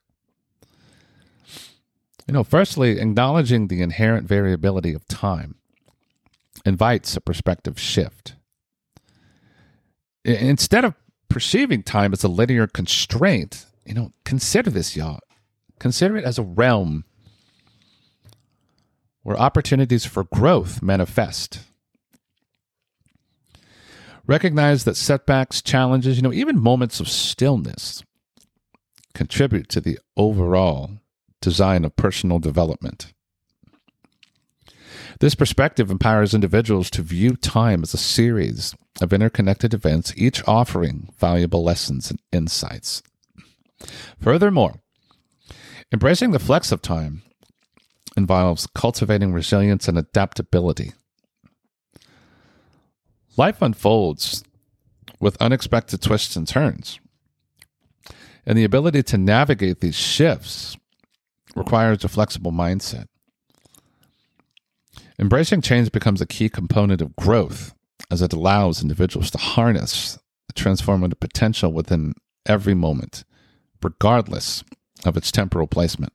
You 2.28 2.34
know, 2.34 2.44
firstly, 2.44 3.00
acknowledging 3.00 3.68
the 3.68 3.84
inherent 3.84 4.28
variability 4.28 4.96
of 4.96 5.08
time 5.08 5.60
invites 6.66 7.16
a 7.16 7.22
perspective 7.22 7.80
shift. 7.80 8.34
Instead 10.26 10.86
of 10.86 10.96
perceiving 11.30 11.84
time 11.84 12.14
as 12.14 12.24
a 12.24 12.28
linear 12.30 12.66
constraint, 12.66 13.68
you 13.86 13.94
know, 13.94 14.12
consider 14.26 14.72
this, 14.72 14.96
y'all. 14.96 15.20
Consider 15.78 16.18
it 16.18 16.26
as 16.26 16.40
a 16.40 16.44
realm 16.44 17.06
where 19.24 19.40
opportunities 19.40 20.06
for 20.06 20.24
growth 20.26 20.82
manifest. 20.82 21.62
Recognize 24.26 24.84
that 24.84 24.96
setbacks, 24.96 25.62
challenges, 25.62 26.18
you 26.18 26.22
know, 26.22 26.34
even 26.34 26.60
moments 26.60 27.00
of 27.00 27.10
stillness 27.10 28.04
contribute 29.16 29.70
to 29.70 29.82
the 29.82 29.98
overall 30.16 30.92
design 31.42 31.84
of 31.84 31.96
personal 31.96 32.40
development. 32.40 33.14
This 35.20 35.36
perspective 35.36 35.92
empowers 35.92 36.34
individuals 36.34 36.90
to 36.92 37.02
view 37.02 37.36
time 37.36 37.84
as 37.84 37.94
a 37.94 37.98
series 37.98 38.76
of 39.02 39.12
interconnected 39.12 39.74
events, 39.74 40.14
each 40.16 40.42
offering 40.48 41.10
valuable 41.18 41.64
lessons 41.64 42.10
and 42.10 42.20
insights. 42.32 43.02
Furthermore, 44.20 44.80
embracing 45.92 46.32
the 46.32 46.40
flex 46.40 46.72
of 46.72 46.82
time 46.82 47.24
involves 48.20 48.68
cultivating 48.76 49.34
resilience 49.34 49.88
and 49.88 49.98
adaptability. 49.98 50.92
Life 53.38 53.62
unfolds 53.62 54.44
with 55.20 55.42
unexpected 55.42 56.02
twists 56.02 56.36
and 56.36 56.48
turns. 56.48 57.00
And 58.46 58.58
the 58.58 58.66
ability 58.66 59.04
to 59.04 59.18
navigate 59.18 59.80
these 59.80 59.96
shifts 59.96 60.78
requires 61.56 62.04
a 62.04 62.10
flexible 62.10 62.52
mindset. 62.52 63.06
Embracing 65.18 65.62
change 65.62 65.92
becomes 65.92 66.22
a 66.22 66.26
key 66.26 66.50
component 66.50 67.02
of 67.02 67.16
growth 67.16 67.74
as 68.12 68.22
it 68.22 68.34
allows 68.34 68.82
individuals 68.82 69.32
to 69.32 69.38
harness 69.38 70.20
the 70.48 70.54
transformative 70.54 71.20
potential 71.20 71.72
within 71.72 72.14
every 72.46 72.74
moment, 72.74 73.24
regardless 73.82 74.64
of 75.06 75.16
its 75.16 75.32
temporal 75.32 75.68
placement. 75.68 76.14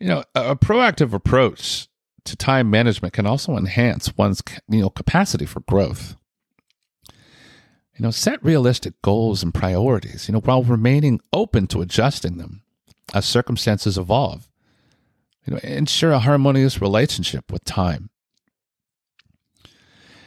You 0.00 0.08
know, 0.08 0.24
a, 0.34 0.54
proactive 0.54 1.12
approach 1.12 1.88
to 2.24 2.36
time 2.36 2.70
management 2.70 3.14
can 3.14 3.26
also 3.26 3.56
enhance 3.56 4.16
one's 4.16 4.42
you 4.68 4.80
know 4.80 4.90
capacity 4.90 5.46
for 5.46 5.60
growth. 5.60 6.16
You 7.96 8.04
know, 8.04 8.12
set 8.12 8.42
realistic 8.44 8.94
goals 9.02 9.42
and 9.42 9.52
priorities, 9.52 10.28
you 10.28 10.32
know, 10.32 10.40
while 10.40 10.62
remaining 10.62 11.20
open 11.32 11.66
to 11.68 11.80
adjusting 11.80 12.38
them 12.38 12.62
as 13.12 13.26
circumstances 13.26 13.98
evolve. 13.98 14.48
You 15.44 15.54
know, 15.54 15.60
ensure 15.64 16.12
a 16.12 16.20
harmonious 16.20 16.80
relationship 16.80 17.50
with 17.50 17.64
time. 17.64 18.10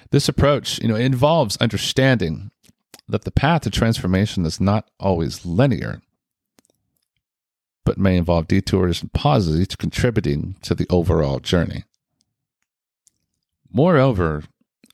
This 0.10 0.28
approach, 0.28 0.80
you 0.80 0.90
know, 0.90 0.96
involves 0.96 1.56
understanding 1.58 2.52
that 3.08 3.24
the 3.24 3.32
path 3.32 3.62
to 3.62 3.70
transformation 3.70 4.46
is 4.46 4.60
not 4.60 4.90
always 5.00 5.46
linear, 5.46 6.02
but 7.84 7.98
may 7.98 8.18
involve 8.18 8.48
detours 8.48 9.02
and 9.02 9.12
pauses, 9.14 9.60
each 9.60 9.78
contributing 9.78 10.56
to 10.62 10.76
the 10.76 10.88
overall 10.90 11.40
journey. 11.40 11.84
Moreover, 13.72 14.44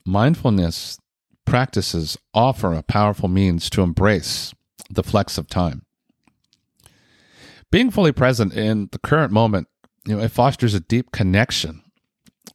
mindfulness 0.04 0.98
practices 1.44 2.16
offer 2.32 2.72
a 2.72 2.82
powerful 2.82 3.28
means 3.28 3.68
to 3.70 3.82
embrace 3.82 4.54
the 4.90 5.02
flex 5.02 5.38
of 5.38 5.48
time. 5.48 5.82
Being 7.70 7.90
fully 7.90 8.12
present 8.12 8.54
in 8.54 8.88
the 8.92 8.98
current 8.98 9.32
moment, 9.32 9.68
you 10.06 10.16
know, 10.16 10.22
it 10.22 10.30
fosters 10.30 10.74
a 10.74 10.80
deep 10.80 11.12
connection 11.12 11.82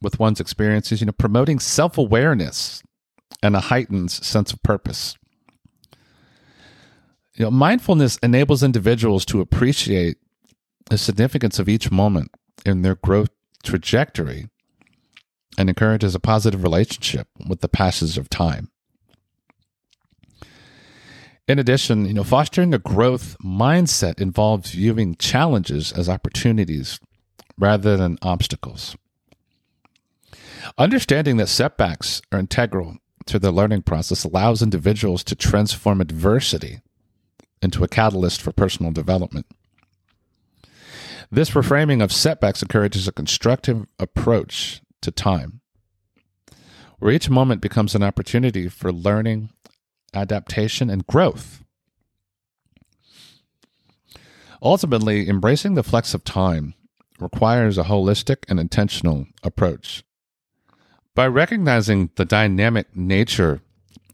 with 0.01 0.19
one's 0.19 0.39
experiences, 0.39 1.01
you 1.01 1.05
know, 1.05 1.11
promoting 1.11 1.59
self 1.59 1.97
awareness 1.97 2.81
and 3.43 3.55
a 3.55 3.61
heightened 3.61 4.09
sense 4.11 4.51
of 4.53 4.63
purpose. 4.63 5.15
You 7.35 7.45
know, 7.45 7.51
mindfulness 7.51 8.17
enables 8.23 8.63
individuals 8.63 9.25
to 9.25 9.41
appreciate 9.41 10.17
the 10.85 10.97
significance 10.97 11.59
of 11.59 11.69
each 11.69 11.91
moment 11.91 12.31
in 12.65 12.81
their 12.81 12.95
growth 12.95 13.29
trajectory 13.63 14.49
and 15.57 15.69
encourages 15.69 16.15
a 16.15 16.19
positive 16.19 16.63
relationship 16.63 17.27
with 17.47 17.61
the 17.61 17.69
passage 17.69 18.17
of 18.17 18.29
time. 18.29 18.69
In 21.47 21.59
addition, 21.59 22.05
you 22.05 22.13
know, 22.13 22.23
fostering 22.23 22.73
a 22.73 22.79
growth 22.79 23.35
mindset 23.43 24.19
involves 24.21 24.71
viewing 24.71 25.15
challenges 25.15 25.91
as 25.91 26.07
opportunities 26.07 26.99
rather 27.57 27.97
than 27.97 28.17
obstacles. 28.21 28.95
Understanding 30.77 31.37
that 31.37 31.47
setbacks 31.47 32.21
are 32.31 32.39
integral 32.39 32.97
to 33.25 33.39
the 33.39 33.51
learning 33.51 33.81
process 33.81 34.23
allows 34.23 34.61
individuals 34.61 35.23
to 35.25 35.35
transform 35.35 35.99
adversity 35.99 36.81
into 37.61 37.83
a 37.83 37.87
catalyst 37.87 38.41
for 38.41 38.51
personal 38.51 38.91
development. 38.91 39.45
This 41.33 41.49
reframing 41.49 42.03
of 42.03 42.11
setbacks 42.11 42.61
encourages 42.61 43.07
a 43.07 43.11
constructive 43.11 43.87
approach 43.97 44.83
to 45.01 45.09
time, 45.09 45.61
where 46.99 47.11
each 47.11 47.27
moment 47.27 47.59
becomes 47.59 47.95
an 47.95 48.03
opportunity 48.03 48.69
for 48.69 48.93
learning, 48.93 49.49
adaptation, 50.13 50.91
and 50.91 51.07
growth. 51.07 51.63
Ultimately, 54.61 55.27
embracing 55.27 55.73
the 55.73 55.81
flex 55.81 56.13
of 56.13 56.23
time 56.23 56.75
requires 57.17 57.79
a 57.79 57.85
holistic 57.85 58.43
and 58.47 58.59
intentional 58.59 59.25
approach. 59.41 60.03
By 61.15 61.25
recognizing 61.25 62.11
the 62.15 62.25
dynamic 62.25 62.95
nature 62.95 63.61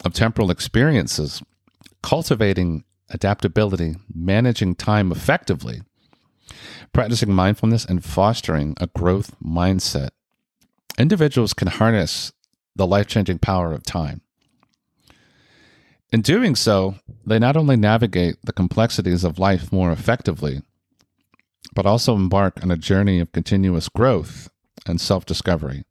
of 0.05 0.13
temporal 0.13 0.51
experiences, 0.51 1.43
cultivating 2.01 2.85
adaptability, 3.09 3.97
managing 4.15 4.73
time 4.73 5.11
effectively, 5.11 5.81
practicing 6.94 7.34
mindfulness, 7.34 7.86
and 7.86 8.03
fostering 8.03 8.75
a 8.79 8.88
growth 8.88 9.36
mindset, 9.44 10.10
individuals 10.98 11.53
can 11.53 11.68
harness 11.68 12.32
the 12.75 12.88
life 12.88 13.08
changing 13.08 13.39
power 13.39 13.74
of 13.74 13.84
time. 13.84 14.22
In 16.12 16.22
doing 16.22 16.56
so, 16.56 16.96
they 17.25 17.38
not 17.38 17.56
only 17.56 17.75
navigate 17.75 18.38
the 18.44 18.53
complexities 18.53 19.24
of 19.24 19.38
life 19.38 19.72
more 19.72 19.91
effectively, 19.91 20.62
but 21.75 21.86
also 21.86 22.15
embark 22.15 22.63
on 22.63 22.72
a 22.72 22.77
journey 22.77 23.20
of 23.20 23.32
continuous 23.32 23.89
growth 23.89 24.50
and 24.86 25.00
self 25.00 25.25
discovery. 25.25 25.84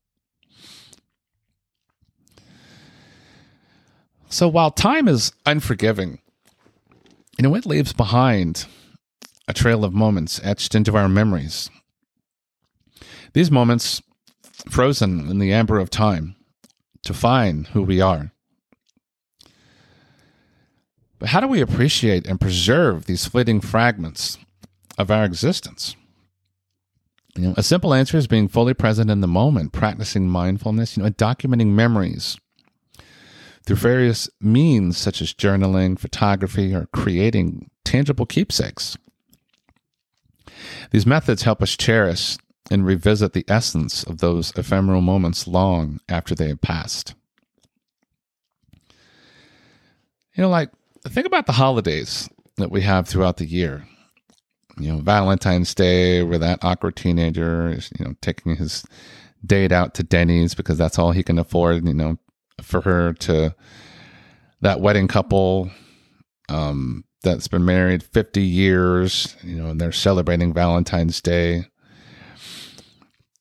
So 4.29 4.49
while 4.49 4.71
time 4.71 5.09
is 5.09 5.33
unforgiving, 5.47 6.19
you 7.39 7.45
know, 7.45 7.55
it 7.55 7.65
leaves 7.65 7.93
behind 7.93 8.67
a 9.49 9.55
trail 9.55 9.83
of 9.85 9.95
moments 9.95 10.41
etched 10.45 10.75
into 10.75 10.97
our 10.97 11.09
memories. 11.09 11.71
These 13.33 13.51
moments, 13.51 14.03
frozen 14.71 15.29
in 15.31 15.39
the 15.39 15.53
amber 15.53 15.79
of 15.79 15.91
time, 15.91 16.37
define 17.03 17.65
who 17.73 17.83
we 17.83 18.01
are. 18.01 18.33
But 21.19 21.31
how 21.31 21.41
do 21.41 21.49
we 21.49 21.61
appreciate 21.61 22.27
and 22.27 22.41
preserve 22.41 23.07
these 23.07 23.27
fleeting 23.27 23.61
fragments 23.61 24.39
of 24.99 25.11
our 25.11 25.25
existence? 25.25 25.97
You 27.35 27.49
know, 27.49 27.55
a 27.57 27.63
simple 27.63 27.95
answer 27.95 28.17
is 28.17 28.27
being 28.27 28.49
fully 28.49 28.75
present 28.75 29.11
in 29.11 29.21
the 29.21 29.27
moment, 29.27 29.73
practicing 29.73 30.29
mindfulness, 30.29 30.97
you 30.97 31.03
know, 31.03 31.07
and 31.07 31.17
documenting 31.17 31.69
memories 31.69 32.37
through 33.65 33.77
various 33.77 34.29
means 34.41 34.99
such 34.99 35.21
as 35.23 35.35
journaling, 35.35 35.99
photography, 35.99 36.75
or 36.75 36.87
creating 36.93 37.71
tangible 37.85 38.27
keepsakes. 38.27 38.97
These 40.91 41.07
methods 41.07 41.43
help 41.43 41.63
us 41.63 41.77
cherish 41.77 42.37
and 42.71 42.85
revisit 42.85 43.33
the 43.33 43.45
essence 43.49 44.05
of 44.05 44.19
those 44.19 44.53
ephemeral 44.57 45.01
moments 45.01 45.47
long 45.47 46.01
after 46.09 46.35
they 46.35 46.49
have 46.49 46.61
passed. 46.61 47.15
You 50.35 50.43
know, 50.43 50.51
like, 50.51 50.71
think 51.09 51.27
about 51.27 51.47
the 51.47 51.53
holidays 51.53 52.29
that 52.57 52.71
we 52.71 52.83
have 52.83 53.09
throughout 53.09 53.39
the 53.39 53.47
year. 53.47 53.87
You 54.79 54.93
know, 54.93 54.99
Valentine's 55.01 55.75
Day, 55.75 56.23
where 56.23 56.39
that 56.39 56.61
awkward 56.63 56.97
teenager 56.97 57.73
is, 57.73 57.91
you 57.99 58.05
know, 58.05 58.15
taking 58.21 58.55
his 58.57 58.85
date 59.45 59.73
out 59.73 59.95
to 59.95 60.03
Denny's 60.03 60.55
because 60.55 60.79
that's 60.79 60.99
all 60.99 61.11
he 61.11 61.23
can 61.23 61.39
afford, 61.39 61.87
you 61.87 61.95
know, 61.95 62.19
for 62.63 62.81
her 62.83 63.13
to 63.15 63.55
that 64.61 64.81
wedding 64.81 65.09
couple 65.09 65.71
um, 66.49 67.05
that's 67.23 67.49
been 67.49 67.65
married 67.65 68.03
50 68.03 68.41
years, 68.41 69.37
you 69.43 69.57
know, 69.57 69.71
and 69.71 69.81
they're 69.81 69.93
celebrating 69.93 70.53
Valentine's 70.53 71.21
Day. 71.21 71.65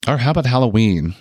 Or 0.08 0.18
how 0.18 0.32
about 0.32 0.46
Halloween, 0.46 1.16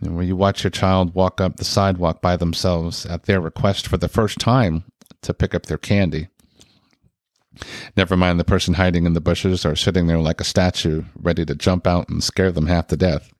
you 0.00 0.08
know, 0.08 0.16
where 0.16 0.24
you 0.24 0.36
watch 0.36 0.64
your 0.64 0.70
child 0.70 1.14
walk 1.14 1.40
up 1.40 1.56
the 1.56 1.64
sidewalk 1.64 2.20
by 2.20 2.36
themselves 2.36 3.06
at 3.06 3.24
their 3.24 3.40
request 3.40 3.86
for 3.86 3.96
the 3.96 4.08
first 4.08 4.38
time 4.38 4.84
to 5.22 5.32
pick 5.32 5.54
up 5.54 5.66
their 5.66 5.78
candy? 5.78 6.28
Never 7.96 8.16
mind 8.16 8.38
the 8.38 8.44
person 8.44 8.74
hiding 8.74 9.06
in 9.06 9.14
the 9.14 9.20
bushes 9.20 9.64
or 9.64 9.74
sitting 9.74 10.06
there 10.06 10.18
like 10.18 10.40
a 10.40 10.44
statue, 10.44 11.04
ready 11.16 11.44
to 11.44 11.54
jump 11.54 11.86
out 11.86 12.08
and 12.08 12.22
scare 12.22 12.52
them 12.52 12.66
half 12.66 12.88
to 12.88 12.96
death. 12.96 13.32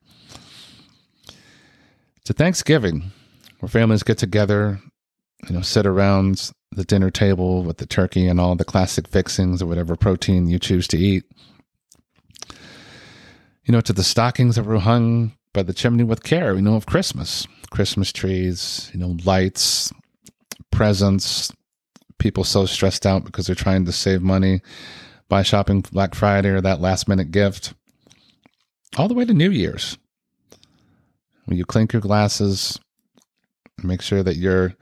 To 2.25 2.33
Thanksgiving, 2.33 3.13
where 3.61 3.69
families 3.69 4.03
get 4.03 4.19
together, 4.19 4.81
you 5.49 5.55
know, 5.55 5.63
sit 5.63 5.87
around 5.87 6.51
the 6.71 6.85
dinner 6.85 7.11
table 7.11 7.63
with 7.63 7.79
the 7.79 7.87
turkey 7.87 8.27
and 8.27 8.41
all 8.41 8.55
the 8.55 8.65
classic 8.65 9.09
fixings 9.09 9.63
or 9.63 9.67
whatever 9.67 9.97
protein 9.97 10.49
you 10.49 10.59
choose 10.59 10.87
to 10.89 10.99
eat. 10.99 11.25
You 13.65 13.73
know, 13.73 13.81
to 13.81 13.93
the 13.93 14.05
stockings 14.05 14.57
that 14.57 14.65
were 14.65 14.79
hung 14.79 15.33
by 15.53 15.63
the 15.63 15.75
chimney 15.75 16.05
with 16.05 16.23
care, 16.23 16.55
you 16.55 16.63
know, 16.63 16.75
of 16.75 16.87
Christmas. 16.87 17.47
Christmas 17.71 18.13
trees, 18.13 18.91
you 18.95 19.01
know, 19.01 19.17
lights, 19.25 19.93
presents, 20.71 21.53
people 22.19 22.45
so 22.45 22.67
stressed 22.67 23.07
out 23.07 23.25
because 23.25 23.47
they're 23.47 23.55
trying 23.55 23.85
to 23.85 23.93
save 23.93 24.23
money 24.23 24.61
by 25.29 25.43
shopping 25.43 25.81
Black 25.93 26.15
Friday 26.15 26.49
or 26.49 26.61
that 26.61 26.81
last 26.81 27.09
minute 27.09 27.31
gift. 27.31 27.75
All 28.97 29.09
the 29.09 29.15
way 29.15 29.25
to 29.25 29.35
New 29.35 29.51
Year's. 29.51 29.99
When 31.45 31.59
you 31.59 31.65
clink 31.65 31.93
your 31.93 32.03
glasses, 32.03 32.79
make 33.83 34.03
sure 34.03 34.23
that 34.23 34.37
you're 34.37 34.75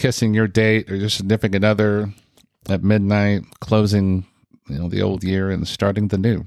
kissing 0.00 0.32
your 0.32 0.48
date 0.48 0.90
or 0.90 0.96
your 0.96 1.10
significant 1.10 1.62
other 1.62 2.10
at 2.70 2.82
midnight, 2.82 3.42
closing 3.60 4.26
you 4.68 4.78
know 4.78 4.88
the 4.88 5.02
old 5.02 5.22
year 5.22 5.50
and 5.50 5.68
starting 5.68 6.08
the 6.08 6.18
new. 6.18 6.46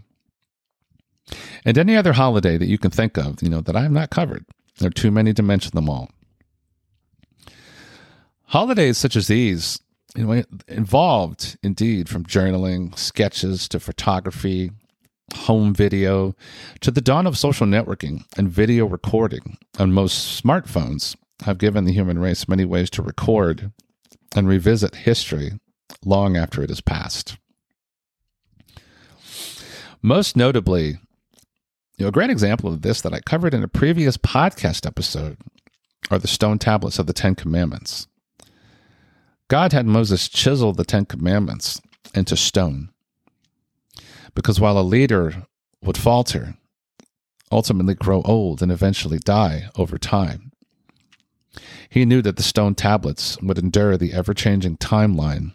And 1.64 1.78
any 1.78 1.96
other 1.96 2.14
holiday 2.14 2.58
that 2.58 2.68
you 2.68 2.78
can 2.78 2.92
think 2.92 3.16
of, 3.18 3.42
you 3.42 3.50
know, 3.50 3.62
that 3.62 3.76
I 3.76 3.84
have 3.84 3.92
not 3.92 4.10
covered. 4.10 4.46
There 4.80 4.88
are 4.88 4.92
too 4.92 5.12
many 5.12 5.34
to 5.36 5.44
mention 5.44 5.72
them 5.74 5.90
all. 5.90 6.10
Holidays 8.48 8.98
such 8.98 9.16
as 9.16 9.28
these, 9.28 9.80
you 10.16 10.26
know, 10.26 10.44
involved 10.68 11.58
indeed 11.64 12.10
from 12.10 12.26
journaling, 12.26 12.98
sketches 12.98 13.68
to 13.70 13.80
photography, 13.80 14.72
home 15.36 15.74
video, 15.74 16.36
to 16.82 16.92
the 16.92 17.02
dawn 17.02 17.28
of 17.28 17.38
social 17.38 17.68
networking 17.68 18.26
and 18.36 18.50
video 18.50 18.86
recording 18.86 19.58
on 19.80 19.94
most 19.94 20.44
smartphones 20.44 21.16
have 21.44 21.58
given 21.58 21.86
the 21.86 21.94
human 21.94 22.20
race 22.20 22.48
many 22.48 22.66
ways 22.66 22.90
to 22.92 23.02
record 23.02 23.72
and 24.36 24.48
revisit 24.48 24.96
history 24.96 25.54
long 26.06 26.36
after 26.38 26.64
it 26.64 26.70
has 26.70 26.82
passed. 26.82 27.38
Most 30.02 30.36
notably, 30.36 30.98
you 31.98 32.06
know, 32.06 32.08
a 32.08 32.12
great 32.12 32.30
example 32.30 32.72
of 32.72 32.82
this 32.82 33.02
that 33.02 33.14
I 33.14 33.20
covered 33.22 33.54
in 33.54 33.64
a 33.64 33.68
previous 33.68 34.18
podcast 34.18 34.86
episode 34.86 35.38
are 36.12 36.20
the 36.20 36.28
stone 36.28 36.60
tablets 36.60 37.00
of 37.00 37.08
the 37.08 37.14
Ten 37.14 37.36
Commandments. 37.36 38.08
God 39.48 39.72
had 39.72 39.86
Moses 39.86 40.28
chisel 40.28 40.74
the 40.74 40.84
Ten 40.84 41.06
Commandments 41.06 41.80
into 42.14 42.36
stone 42.36 42.90
because 44.36 44.60
while 44.60 44.78
a 44.78 44.82
leader 44.82 45.46
would 45.82 45.98
falter, 45.98 46.56
ultimately 47.52 47.94
grow 47.94 48.22
old, 48.24 48.62
and 48.62 48.72
eventually 48.72 49.20
die 49.20 49.70
over 49.76 49.98
time, 49.98 50.52
he 51.90 52.06
knew 52.06 52.22
that 52.22 52.38
the 52.38 52.44
stone 52.44 52.76
tablets 52.76 53.40
would 53.42 53.58
endure 53.58 53.98
the 53.98 54.14
ever 54.14 54.34
changing 54.34 54.78
timeline 54.78 55.54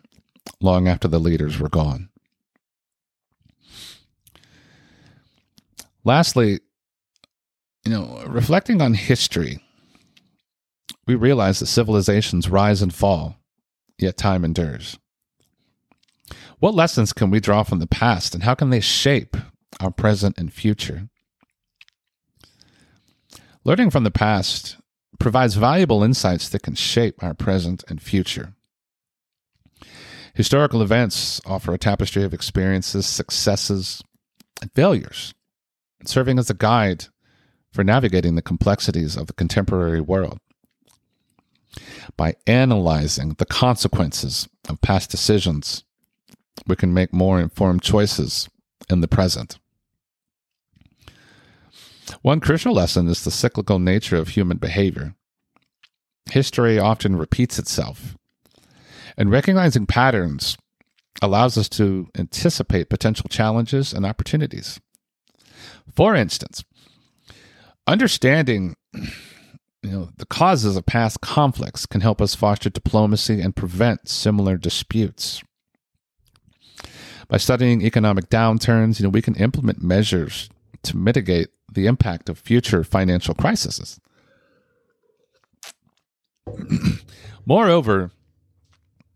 long 0.61 0.89
after 0.89 1.09
the 1.09 1.21
leaders 1.21 1.59
were 1.59 1.69
gone. 1.69 2.09
Lastly, 6.05 6.61
you 7.85 7.93
know, 7.93 8.23
reflecting 8.27 8.81
on 8.81 8.95
history, 8.95 9.63
we 11.07 11.15
realize 11.15 11.59
that 11.59 11.67
civilizations 11.67 12.49
rise 12.49 12.83
and 12.83 12.95
fall, 12.95 13.37
yet 13.99 14.17
time 14.17 14.45
endures. 14.45 14.99
What 16.61 16.75
lessons 16.75 17.13
can 17.13 17.31
we 17.31 17.41
draw 17.41 17.63
from 17.63 17.79
the 17.79 17.87
past 17.87 18.35
and 18.35 18.43
how 18.43 18.55
can 18.55 18.71
they 18.71 18.81
shape 18.81 19.37
our 19.81 19.91
present 19.91 20.39
and 20.39 20.53
future? 20.53 21.09
Learning 23.65 23.91
from 23.91 24.05
the 24.05 24.11
past 24.11 24.77
provides 25.19 25.55
valuable 25.55 26.05
insights 26.05 26.49
that 26.49 26.63
can 26.63 26.75
shape 26.75 27.23
our 27.23 27.35
present 27.35 27.85
and 27.89 28.01
future. 28.01 28.55
Historical 30.35 30.83
events 30.83 31.41
offer 31.47 31.75
a 31.75 31.79
tapestry 31.79 32.23
of 32.23 32.33
experiences, 32.33 33.07
successes, 33.07 34.03
and 34.63 34.71
failures, 34.73 35.35
serving 36.05 36.39
as 36.39 36.49
a 36.49 36.55
guide 36.55 37.07
for 37.73 37.83
navigating 37.83 38.37
the 38.37 38.43
complexities 38.43 39.17
of 39.17 39.27
the 39.27 39.33
contemporary 39.33 40.01
world. 40.01 40.39
By 42.17 42.37
analyzing 42.47 43.35
the 43.39 43.47
consequences 43.47 44.49
of 44.69 44.81
past 44.81 45.11
decisions, 45.11 45.85
we 46.67 46.77
can 46.77 46.95
make 46.95 47.13
more 47.13 47.41
informed 47.41 47.83
choices 47.83 48.49
in 48.89 49.01
the 49.01 49.09
present. 49.09 49.59
One 52.23 52.41
crucial 52.41 52.73
lesson 52.73 53.09
is 53.09 53.25
the 53.25 53.31
cyclical 53.31 53.79
nature 53.79 54.17
of 54.17 54.29
human 54.29 54.59
behavior. 54.59 55.15
History 56.31 56.79
often 56.79 57.17
repeats 57.17 57.59
itself, 57.59 58.17
and 59.17 59.31
recognizing 59.31 59.87
patterns 59.87 60.57
allows 61.23 61.59
us 61.59 61.69
to 61.71 62.09
anticipate 62.17 62.91
potential 62.91 63.29
challenges 63.29 63.93
and 63.93 64.05
opportunities. 64.07 64.81
For 65.95 66.15
instance, 66.15 66.65
understanding 67.87 68.77
you 69.83 69.91
know, 69.91 70.11
the 70.17 70.27
causes 70.27 70.77
of 70.77 70.87
past 70.87 71.21
conflicts 71.21 71.87
can 71.87 72.01
help 72.01 72.21
us 72.21 72.35
foster 72.35 72.69
diplomacy 72.69 73.41
and 73.41 73.55
prevent 73.55 74.09
similar 74.09 74.57
disputes. 74.57 75.43
By 77.29 77.37
studying 77.37 77.83
economic 77.83 78.29
downturns, 78.29 78.99
you 78.99 79.05
know, 79.05 79.11
we 79.11 79.23
can 79.23 79.35
implement 79.35 79.83
measures 79.83 80.49
to 80.83 80.97
mitigate 80.97 81.49
the 81.73 81.87
impact 81.87 82.29
of 82.29 82.39
future 82.39 82.85
financial 82.85 83.35
crises. 83.35 84.01
Moreover, 87.47 88.11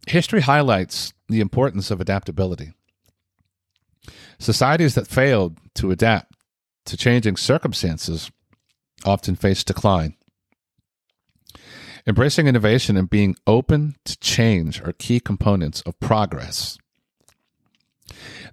history 0.07 0.43
highlights 0.43 1.13
the 1.29 1.41
importance 1.41 1.91
of 1.91 2.01
adaptability. 2.01 2.73
Societies 4.39 4.95
that 4.95 5.07
failed 5.07 5.59
to 5.75 5.91
adapt 5.91 6.35
to 6.87 6.97
changing 6.97 7.37
circumstances 7.37 8.31
often 9.05 9.37
face 9.37 9.65
decline. 9.65 10.17
Embracing 12.07 12.49
innovation 12.49 12.97
and 12.97 13.09
being 13.09 13.37
open 13.47 13.95
to 14.05 14.19
change 14.19 14.81
are 14.83 14.93
key 14.93 15.21
components 15.21 15.83
of 15.83 15.99
progress. 16.01 16.77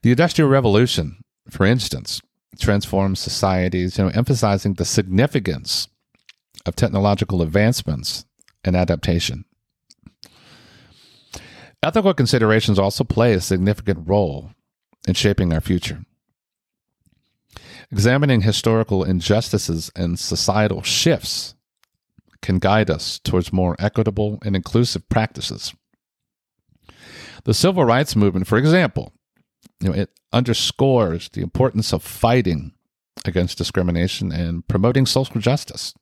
The 0.03 0.12
Industrial 0.12 0.49
Revolution, 0.49 1.23
for 1.49 1.65
instance, 1.65 2.21
transformed 2.57 3.17
societies, 3.17 3.97
you 3.97 4.05
know, 4.05 4.12
emphasizing 4.12 4.73
the 4.73 4.85
significance 4.85 5.88
of 6.65 6.75
technological 6.75 7.41
advancements 7.41 8.25
and 8.63 8.75
adaptation. 8.75 9.45
Ethical 11.81 12.13
considerations 12.13 12.77
also 12.77 13.03
play 13.03 13.33
a 13.33 13.41
significant 13.41 14.07
role 14.07 14.51
in 15.07 15.13
shaping 15.13 15.53
our 15.53 15.62
future. 15.62 16.03
Examining 17.91 18.41
historical 18.41 19.03
injustices 19.03 19.89
and 19.95 20.19
societal 20.19 20.83
shifts 20.83 21.55
can 22.41 22.59
guide 22.59 22.89
us 22.89 23.19
towards 23.19 23.53
more 23.53 23.75
equitable 23.79 24.39
and 24.43 24.55
inclusive 24.55 25.07
practices. 25.09 25.73
The 27.45 27.53
civil 27.53 27.85
rights 27.85 28.15
movement, 28.15 28.47
for 28.47 28.57
example, 28.57 29.13
you 29.80 29.89
know, 29.89 29.95
it 29.95 30.10
underscores 30.34 31.30
the 31.30 31.41
importance 31.41 31.93
of 31.93 32.04
fighting 32.04 32.74
against 33.26 33.58
discrimination 33.58 34.32
and 34.32 34.67
promoting 34.67 35.06
social 35.06 35.39
justice. 35.39 35.93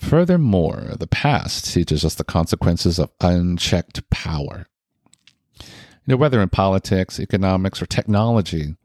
Furthermore, 0.00 0.94
the 0.98 1.06
past 1.06 1.72
teaches 1.72 2.04
us 2.04 2.14
the 2.14 2.24
consequences 2.24 2.98
of 2.98 3.10
unchecked 3.20 4.08
power. 4.10 4.66
You 5.60 6.14
know, 6.14 6.16
whether 6.16 6.40
in 6.40 6.48
politics, 6.48 7.18
economics, 7.18 7.82
or 7.82 7.86
technology, 7.86 8.76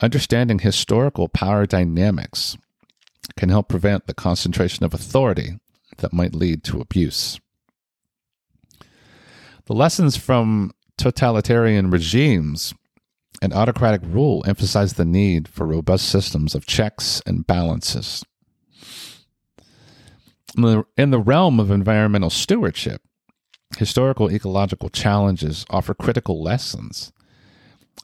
understanding 0.00 0.58
historical 0.58 1.28
power 1.28 1.66
dynamics 1.66 2.56
can 3.36 3.48
help 3.48 3.68
prevent 3.68 4.06
the 4.06 4.14
concentration 4.14 4.84
of 4.84 4.94
authority 4.94 5.58
that 5.98 6.12
might 6.12 6.34
lead 6.34 6.64
to 6.64 6.80
abuse. 6.80 7.40
The 9.66 9.74
lessons 9.74 10.16
from 10.16 10.72
totalitarian 11.00 11.90
regimes 11.90 12.74
and 13.42 13.52
autocratic 13.54 14.02
rule 14.04 14.44
emphasize 14.46 14.94
the 14.94 15.04
need 15.04 15.48
for 15.48 15.66
robust 15.66 16.08
systems 16.08 16.54
of 16.54 16.66
checks 16.66 17.22
and 17.26 17.46
balances. 17.46 18.24
In 20.56 21.10
the, 21.10 21.18
realm 21.18 21.58
of 21.58 21.70
environmental 21.70 22.28
stewardship, 22.28 23.02
historical 23.78 24.30
ecological 24.30 24.88
challenges 24.88 25.64
offer 25.70 25.94
critical 25.94 26.42
lessons. 26.42 27.12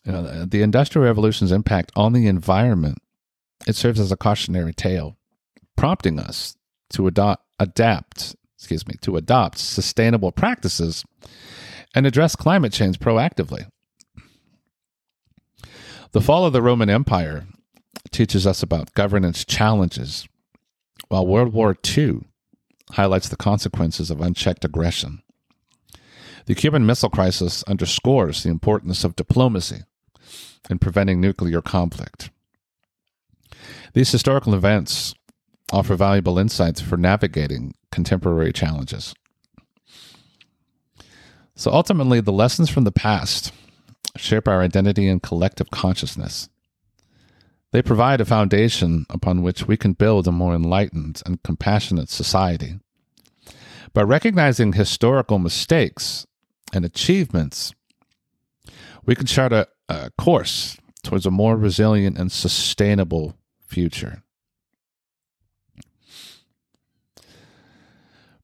You 0.05 0.13
know, 0.13 0.45
the 0.45 0.63
Industrial 0.63 1.05
Revolution's 1.05 1.51
impact 1.53 1.91
on 1.97 2.13
the 2.13 2.29
environment 2.29 2.99
it 3.67 3.75
serves 3.75 3.99
as 3.99 4.13
a 4.13 4.17
cautionary 4.17 4.73
tale, 4.73 5.17
prompting 5.77 6.21
us 6.21 6.57
to 6.91 7.07
adopt, 7.07 7.45
adapt, 7.59 8.37
excuse 8.57 8.87
me, 8.87 8.95
to 9.01 9.17
adopt 9.17 9.59
sustainable 9.59 10.31
practices 10.31 11.05
and 11.95 12.07
address 12.07 12.37
climate 12.37 12.73
change 12.73 12.99
proactively. 12.99 13.69
The 16.13 16.21
fall 16.21 16.47
of 16.47 16.53
the 16.53 16.63
Roman 16.63 16.89
Empire 16.91 17.47
teaches 18.11 18.47
us 18.47 18.63
about 18.63 18.95
governance 18.95 19.45
challenges, 19.45 20.29
while 21.09 21.27
World 21.27 21.53
War 21.53 21.77
II 21.97 22.21
highlights 22.93 23.29
the 23.29 23.37
consequences 23.37 24.11
of 24.11 24.21
unchecked 24.21 24.65
aggression. 24.65 25.23
The 26.47 26.55
Cuban 26.55 26.87
Missile 26.87 27.11
Crisis 27.11 27.65
underscores 27.65 28.43
the 28.43 28.51
importance 28.51 29.03
of 29.03 29.17
diplomacy 29.17 29.83
in 30.71 30.79
preventing 30.79 31.21
nuclear 31.21 31.61
conflict. 31.61 32.31
These 33.93 34.13
historical 34.13 34.55
events 34.55 35.15
offer 35.73 35.97
valuable 35.97 36.39
insights 36.39 36.81
for 36.81 36.97
navigating 36.97 37.75
contemporary 37.91 38.53
challenges. 38.53 39.15
So 41.57 41.73
ultimately, 41.73 42.21
the 42.21 42.33
lessons 42.33 42.69
from 42.69 42.85
the 42.85 42.93
past 42.93 43.53
shape 44.17 44.47
our 44.47 44.61
identity 44.61 45.09
and 45.09 45.23
collective 45.23 45.71
consciousness. 45.71 46.49
They 47.73 47.83
provide 47.83 48.21
a 48.21 48.27
foundation 48.27 49.07
upon 49.11 49.43
which 49.43 49.67
we 49.67 49.77
can 49.77 49.95
build 49.95 50.29
a 50.29 50.33
more 50.33 50.55
enlightened 50.55 51.23
and 51.27 51.43
compassionate 51.43 52.09
society. 52.09 52.79
By 53.93 54.03
recognizing 54.03 54.75
historical 54.75 55.39
mistakes 55.39 56.27
and 56.73 56.85
achievements, 56.85 57.75
we 59.05 59.15
can 59.15 59.27
chart 59.27 59.53
a, 59.53 59.69
a 59.89 60.11
course 60.19 60.77
towards 61.03 61.27
a 61.27 61.31
more 61.31 61.57
resilient 61.57 62.19
and 62.19 62.31
sustainable 62.31 63.35
future. 63.67 64.23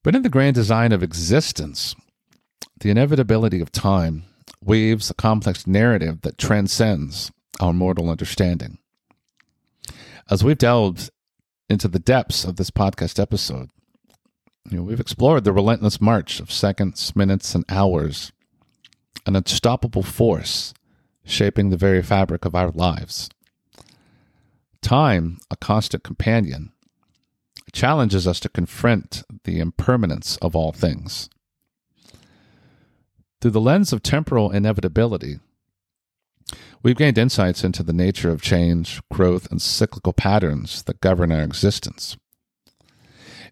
But 0.03 0.14
in 0.14 0.22
the 0.22 0.29
grand 0.29 0.55
design 0.55 0.92
of 0.92 1.03
existence, 1.03 1.94
the 2.83 2.90
inevitability 2.90 3.61
of 3.61 3.71
time 3.71 4.25
weaves 4.61 5.09
a 5.09 5.14
complex 5.14 5.68
narrative 5.68 6.21
that 6.23 6.37
transcends 6.37 7.31
our 7.61 7.73
mortal 7.73 8.11
understanding. 8.11 8.79
As 10.29 10.42
we've 10.42 10.59
delved 10.59 11.11
into 11.71 11.87
the 11.87 12.01
depths 12.01 12.45
of 12.45 12.57
this 12.57 12.73
podcast 12.73 13.21
episode, 13.21 13.71
you 14.68 14.79
know, 14.79 14.83
we've 14.83 14.99
explored 14.99 15.45
the 15.45 15.53
relentless 15.53 16.01
march 16.01 16.40
of 16.40 16.51
seconds, 16.51 17.14
minutes, 17.14 17.55
and 17.55 17.64
hours, 17.68 18.33
an 19.27 19.37
unstoppable 19.37 20.03
force 20.03 20.75
shaping 21.25 21.71
the 21.71 21.77
very 21.77 22.03
fabric 22.03 22.45
of 22.45 22.57
our 22.57 22.73
lives. 22.73 23.31
Time, 24.81 25.38
a 25.53 25.57
constant 25.57 26.03
companion, 26.03 26.73
challenges 27.73 28.27
us 28.27 28.40
to 28.40 28.49
confront 28.49 29.23
the 29.45 29.61
impermanence 29.61 30.37
of 30.38 30.57
all 30.57 30.73
things. 30.73 31.31
Through 33.42 33.50
the 33.50 33.61
lens 33.61 33.92
of 33.92 34.05
temporal 34.05 34.52
inevitability, 34.52 35.40
we've 36.81 36.96
gained 36.96 37.18
insights 37.18 37.64
into 37.64 37.83
the 37.83 37.92
nature 37.92 38.31
of 38.31 38.40
change, 38.40 39.00
growth, 39.11 39.50
and 39.50 39.61
cyclical 39.61 40.12
patterns 40.12 40.85
that 40.85 41.00
govern 41.00 41.33
our 41.33 41.42
existence. 41.42 42.16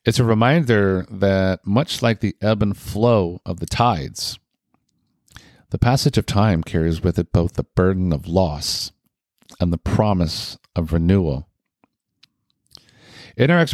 It's 0.05 0.21
a 0.21 0.25
reminder 0.25 1.09
that, 1.11 1.67
much 1.67 2.03
like 2.03 2.21
the 2.21 2.37
ebb 2.41 2.63
and 2.63 2.77
flow 2.77 3.41
of 3.45 3.59
the 3.59 3.67
tides, 3.67 4.39
the 5.71 5.79
passage 5.79 6.17
of 6.17 6.25
time 6.25 6.63
carries 6.63 7.03
with 7.03 7.19
it 7.19 7.33
both 7.33 7.55
the 7.55 7.65
burden 7.65 8.13
of 8.13 8.29
loss 8.29 8.93
and 9.59 9.73
the 9.73 9.79
promise 9.79 10.57
of 10.77 10.93
renewal. 10.93 11.49
In 13.37 13.51
our 13.51 13.67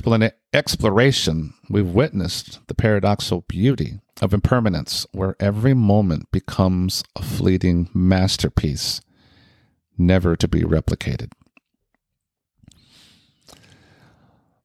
exploration, 0.55 1.53
we've 1.69 1.91
witnessed 1.91 2.67
the 2.69 2.75
paradoxical 2.75 3.43
beauty 3.43 4.01
of 4.21 4.33
impermanence, 4.33 5.07
where 5.13 5.37
every 5.39 5.75
moment 5.75 6.31
becomes 6.31 7.05
a 7.15 7.23
fleeting 7.23 7.89
masterpiece, 7.93 9.01
never 9.99 10.37
to 10.37 10.49
be 10.49 10.63
replicated. 10.63 11.33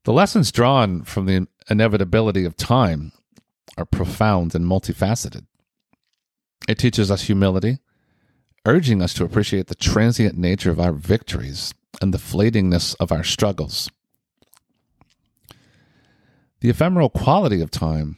The 0.04 0.14
lessons 0.14 0.52
drawn 0.52 1.04
from 1.04 1.26
the 1.26 1.48
inevitability 1.70 2.44
of 2.46 2.58
time 2.58 3.12
are 3.78 3.86
profound 3.86 4.56
and 4.56 4.66
multifaceted. 4.66 5.46
It 6.68 6.78
teaches 6.78 7.12
us 7.12 7.24
humility, 7.24 7.80
urging 8.66 9.02
us 9.02 9.14
to 9.16 9.24
appreciate 9.24 9.68
the 9.68 9.76
transient 9.76 10.38
nature 10.38 10.72
of 10.72 10.80
our 10.80 10.92
victories 10.92 11.74
and 12.02 12.14
the 12.14 12.18
fleetingness 12.18 12.96
of 13.00 13.12
our 13.12 13.24
struggles. 13.24 13.90
The 16.62 16.70
ephemeral 16.70 17.10
quality 17.10 17.62
of 17.62 17.72
time 17.72 18.18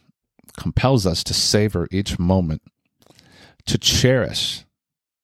compels 0.58 1.06
us 1.06 1.24
to 1.26 1.34
savor 1.34 1.88
each 1.92 2.20
moment, 2.20 2.62
to 3.66 3.78
cherish 3.78 4.66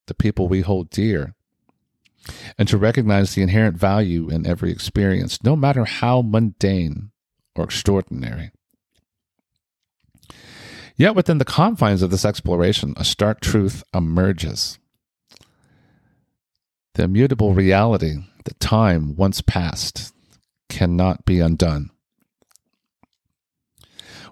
the 0.06 0.14
people 0.14 0.48
we 0.48 0.60
hold 0.60 0.90
dear, 0.90 1.34
and 2.58 2.68
to 2.68 2.76
recognize 2.76 3.34
the 3.34 3.42
inherent 3.42 3.76
value 3.76 4.28
in 4.28 4.46
every 4.46 4.70
experience, 4.70 5.42
no 5.42 5.56
matter 5.56 5.84
how 5.84 6.22
mundane 6.22 7.10
or 7.54 7.64
extraordinary. 7.64 8.50
Yet 10.96 11.14
within 11.14 11.38
the 11.38 11.46
confines 11.46 12.02
of 12.02 12.10
this 12.10 12.26
exploration, 12.26 12.92
a 12.96 13.04
stark 13.04 13.40
truth 13.40 13.82
emerges. 13.94 14.78
The 16.94 17.04
immutable 17.04 17.54
reality 17.54 18.16
that 18.44 18.60
time 18.60 19.16
once 19.16 19.40
past 19.40 20.12
cannot 20.68 21.24
be 21.24 21.40
undone. 21.40 21.90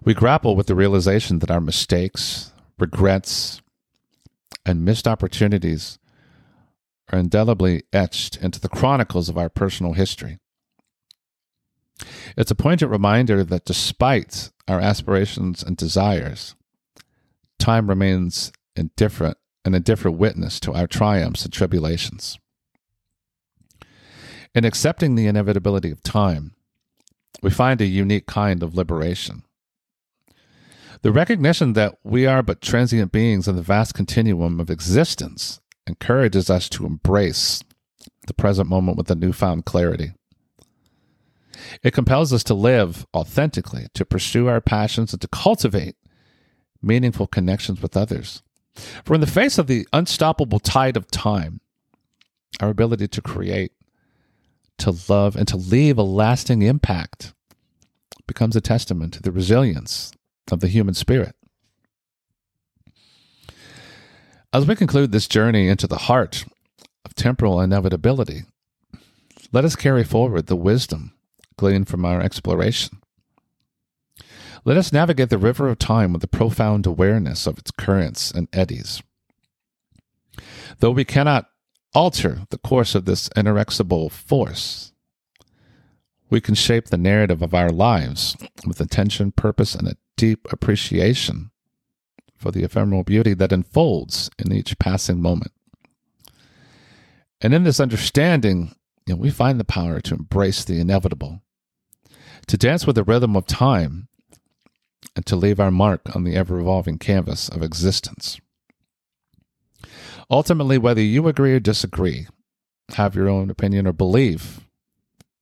We 0.04 0.14
grapple 0.14 0.56
with 0.56 0.66
the 0.66 0.74
realization 0.74 1.40
that 1.40 1.50
our 1.50 1.60
mistakes, 1.60 2.52
regrets, 2.78 3.60
and 4.64 4.84
missed 4.84 5.08
opportunities 5.08 5.98
are 7.12 7.18
indelibly 7.18 7.84
etched 7.92 8.36
into 8.36 8.60
the 8.60 8.68
chronicles 8.68 9.28
of 9.28 9.38
our 9.38 9.48
personal 9.48 9.94
history. 9.94 10.38
It's 12.36 12.50
a 12.50 12.54
poignant 12.54 12.92
reminder 12.92 13.42
that 13.42 13.64
despite 13.64 14.50
our 14.68 14.80
aspirations 14.80 15.62
and 15.62 15.76
desires, 15.76 16.54
time 17.58 17.88
remains 17.88 18.52
indifferent, 18.76 19.36
an 19.64 19.74
indifferent 19.74 20.18
witness 20.18 20.60
to 20.60 20.74
our 20.74 20.86
triumphs 20.86 21.44
and 21.44 21.52
tribulations. 21.52 22.38
In 24.54 24.64
accepting 24.64 25.14
the 25.14 25.26
inevitability 25.26 25.90
of 25.90 26.02
time, 26.02 26.54
we 27.42 27.50
find 27.50 27.80
a 27.80 27.86
unique 27.86 28.26
kind 28.26 28.62
of 28.62 28.74
liberation. 28.74 29.42
The 31.02 31.12
recognition 31.12 31.74
that 31.74 31.96
we 32.02 32.26
are 32.26 32.42
but 32.42 32.60
transient 32.60 33.12
beings 33.12 33.46
in 33.46 33.54
the 33.54 33.62
vast 33.62 33.94
continuum 33.94 34.58
of 34.58 34.68
existence 34.68 35.60
encourages 35.86 36.50
us 36.50 36.68
to 36.70 36.86
embrace 36.86 37.62
the 38.26 38.34
present 38.34 38.68
moment 38.68 38.98
with 38.98 39.10
a 39.10 39.14
newfound 39.14 39.64
clarity. 39.64 40.12
It 41.82 41.92
compels 41.92 42.32
us 42.32 42.42
to 42.44 42.54
live 42.54 43.06
authentically, 43.14 43.86
to 43.94 44.04
pursue 44.04 44.48
our 44.48 44.60
passions, 44.60 45.12
and 45.12 45.20
to 45.22 45.28
cultivate 45.28 45.96
meaningful 46.82 47.28
connections 47.28 47.80
with 47.80 47.96
others. 47.96 48.42
For 49.04 49.14
in 49.14 49.20
the 49.20 49.26
face 49.26 49.58
of 49.58 49.66
the 49.68 49.86
unstoppable 49.92 50.58
tide 50.58 50.96
of 50.96 51.10
time, 51.10 51.60
our 52.60 52.70
ability 52.70 53.08
to 53.08 53.22
create, 53.22 53.72
to 54.78 54.96
love, 55.08 55.36
and 55.36 55.46
to 55.48 55.56
leave 55.56 55.98
a 55.98 56.02
lasting 56.02 56.62
impact 56.62 57.34
becomes 58.26 58.56
a 58.56 58.60
testament 58.60 59.14
to 59.14 59.22
the 59.22 59.32
resilience 59.32 60.12
of 60.52 60.60
the 60.60 60.68
human 60.68 60.94
spirit. 60.94 61.34
As 64.52 64.66
we 64.66 64.74
conclude 64.74 65.12
this 65.12 65.28
journey 65.28 65.68
into 65.68 65.86
the 65.86 65.98
heart 65.98 66.44
of 67.04 67.14
temporal 67.14 67.60
inevitability, 67.60 68.42
let 69.52 69.64
us 69.64 69.76
carry 69.76 70.04
forward 70.04 70.46
the 70.46 70.56
wisdom 70.56 71.12
gleaned 71.56 71.88
from 71.88 72.04
our 72.04 72.20
exploration. 72.20 72.98
Let 74.64 74.76
us 74.76 74.92
navigate 74.92 75.30
the 75.30 75.38
river 75.38 75.68
of 75.68 75.78
time 75.78 76.12
with 76.12 76.24
a 76.24 76.28
profound 76.28 76.86
awareness 76.86 77.46
of 77.46 77.58
its 77.58 77.70
currents 77.70 78.30
and 78.30 78.48
eddies. 78.52 79.02
Though 80.80 80.90
we 80.90 81.04
cannot 81.04 81.48
alter 81.94 82.42
the 82.50 82.58
course 82.58 82.94
of 82.94 83.04
this 83.04 83.30
inexorable 83.36 84.10
force. 84.10 84.92
We 86.30 86.40
can 86.40 86.54
shape 86.54 86.86
the 86.86 86.98
narrative 86.98 87.42
of 87.42 87.54
our 87.54 87.70
lives 87.70 88.36
with 88.66 88.80
intention, 88.80 89.32
purpose, 89.32 89.74
and 89.74 89.88
deep 90.18 90.46
appreciation 90.52 91.50
for 92.36 92.50
the 92.50 92.64
ephemeral 92.64 93.04
beauty 93.04 93.32
that 93.34 93.52
unfolds 93.52 94.30
in 94.38 94.52
each 94.52 94.78
passing 94.78 95.22
moment. 95.22 95.52
And 97.40 97.54
in 97.54 97.62
this 97.62 97.80
understanding, 97.80 98.74
you 99.06 99.14
know, 99.14 99.20
we 99.20 99.30
find 99.30 99.58
the 99.58 99.64
power 99.64 100.00
to 100.00 100.14
embrace 100.14 100.64
the 100.64 100.80
inevitable, 100.80 101.40
to 102.48 102.58
dance 102.58 102.86
with 102.86 102.96
the 102.96 103.04
rhythm 103.04 103.36
of 103.36 103.46
time, 103.46 104.08
and 105.14 105.24
to 105.26 105.36
leave 105.36 105.60
our 105.60 105.70
mark 105.70 106.14
on 106.14 106.24
the 106.24 106.34
ever 106.34 106.58
evolving 106.58 106.98
canvas 106.98 107.48
of 107.48 107.62
existence. 107.62 108.40
Ultimately, 110.30 110.78
whether 110.78 111.00
you 111.00 111.28
agree 111.28 111.54
or 111.54 111.60
disagree, 111.60 112.26
have 112.90 113.14
your 113.14 113.28
own 113.28 113.50
opinion 113.50 113.86
or 113.86 113.92
belief, 113.92 114.60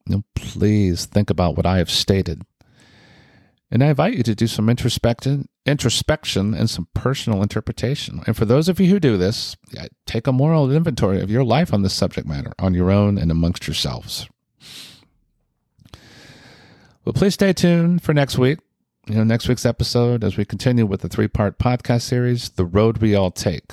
you 0.07 0.17
know, 0.17 0.25
please 0.35 1.07
think 1.07 1.31
about 1.31 1.57
what 1.57 1.67
I 1.67 1.79
have 1.79 1.91
stated. 1.91 2.43
And 3.71 3.83
I 3.83 3.89
invite 3.89 4.15
you 4.15 4.23
to 4.23 4.35
do 4.35 4.47
some 4.47 4.69
introspection, 4.69 5.49
introspection 5.65 6.55
and 6.55 6.71
some 6.71 6.87
personal 6.95 7.43
interpretation. 7.43 8.23
And 8.27 8.37
for 8.37 8.45
those 8.45 8.69
of 8.69 8.79
you 8.79 8.89
who 8.89 9.01
do 9.01 9.17
this, 9.17 9.57
take 10.07 10.29
a 10.29 10.33
moral 10.33 10.71
inventory 10.71 11.21
of 11.21 11.31
your 11.31 11.43
life 11.43 11.75
on 11.75 11.83
this 11.83 11.93
subject 11.93 12.29
matter, 12.29 12.53
on 12.61 12.75
your 12.75 12.93
own 12.93 13.19
and 13.19 13.31
amongst 13.31 13.67
yourselves. 13.67 14.29
Well, 17.05 17.13
please 17.13 17.35
stay 17.35 17.53
tuned 17.53 18.03
for 18.03 18.15
next 18.15 18.39
week. 18.39 18.61
You 19.09 19.17
know, 19.17 19.25
next 19.25 19.49
week's 19.49 19.67
episode, 19.67 20.25
as 20.25 20.37
we 20.37 20.45
continue 20.45 20.87
with 20.87 21.01
the 21.01 21.09
three 21.09 21.29
part 21.29 21.59
podcast 21.59 22.03
series, 22.03 22.51
The 22.51 22.65
Road 22.65 22.99
We 22.99 23.15
All 23.15 23.31
Take. 23.31 23.73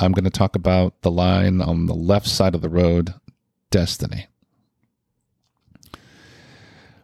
I'm 0.00 0.12
going 0.12 0.24
to 0.24 0.30
talk 0.30 0.56
about 0.56 1.00
the 1.02 1.10
line 1.10 1.60
on 1.60 1.86
the 1.86 1.94
left 1.94 2.26
side 2.26 2.54
of 2.54 2.60
the 2.60 2.68
road, 2.68 3.14
destiny. 3.70 4.26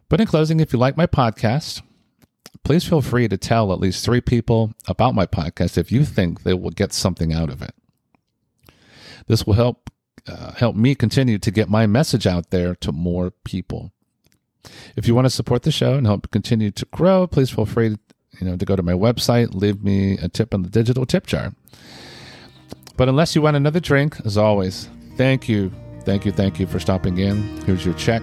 But 0.08 0.20
in 0.20 0.26
closing, 0.26 0.60
if 0.60 0.72
you 0.72 0.78
like 0.78 0.96
my 0.96 1.06
podcast, 1.06 1.82
please 2.64 2.84
feel 2.84 3.02
free 3.02 3.28
to 3.28 3.36
tell 3.36 3.72
at 3.72 3.80
least 3.80 4.04
three 4.04 4.20
people 4.20 4.72
about 4.88 5.14
my 5.14 5.26
podcast 5.26 5.78
if 5.78 5.92
you 5.92 6.04
think 6.04 6.42
they 6.42 6.54
will 6.54 6.70
get 6.70 6.92
something 6.92 7.32
out 7.32 7.50
of 7.50 7.62
it. 7.62 7.74
This 9.26 9.46
will 9.46 9.54
help 9.54 9.90
uh, 10.26 10.52
help 10.52 10.74
me 10.74 10.94
continue 10.94 11.38
to 11.38 11.50
get 11.50 11.68
my 11.68 11.86
message 11.86 12.26
out 12.26 12.50
there 12.50 12.74
to 12.76 12.92
more 12.92 13.30
people. 13.30 13.92
If 14.96 15.06
you 15.06 15.14
want 15.14 15.26
to 15.26 15.30
support 15.30 15.62
the 15.62 15.70
show 15.70 15.94
and 15.94 16.06
help 16.06 16.30
continue 16.30 16.70
to 16.70 16.86
grow, 16.86 17.26
please 17.26 17.50
feel 17.50 17.66
free 17.66 17.90
to, 17.90 17.98
you 18.40 18.46
know, 18.46 18.56
to 18.56 18.64
go 18.64 18.74
to 18.74 18.82
my 18.82 18.92
website, 18.92 19.54
leave 19.54 19.84
me 19.84 20.16
a 20.18 20.28
tip 20.28 20.54
on 20.54 20.62
the 20.62 20.70
digital 20.70 21.04
tip 21.04 21.26
jar. 21.26 21.52
But 22.96 23.08
unless 23.08 23.34
you 23.34 23.42
want 23.42 23.56
another 23.56 23.80
drink, 23.80 24.16
as 24.24 24.38
always, 24.38 24.88
thank 25.16 25.48
you, 25.48 25.70
thank 26.04 26.24
you, 26.24 26.32
thank 26.32 26.58
you 26.58 26.66
for 26.66 26.80
stopping 26.80 27.18
in. 27.18 27.36
Here's 27.66 27.84
your 27.84 27.94
check. 27.94 28.22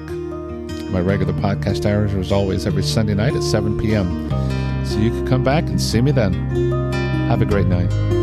My 0.91 0.99
regular 0.99 1.33
podcast 1.33 1.85
hours 1.85 2.13
are 2.13 2.19
as 2.19 2.31
always 2.31 2.67
every 2.67 2.83
Sunday 2.83 3.13
night 3.13 3.33
at 3.33 3.43
7 3.43 3.77
p.m. 3.77 4.29
So 4.85 4.97
you 4.99 5.09
can 5.09 5.25
come 5.25 5.43
back 5.43 5.63
and 5.65 5.81
see 5.81 6.01
me 6.01 6.11
then. 6.11 6.33
Have 7.29 7.41
a 7.41 7.45
great 7.45 7.67
night. 7.67 8.20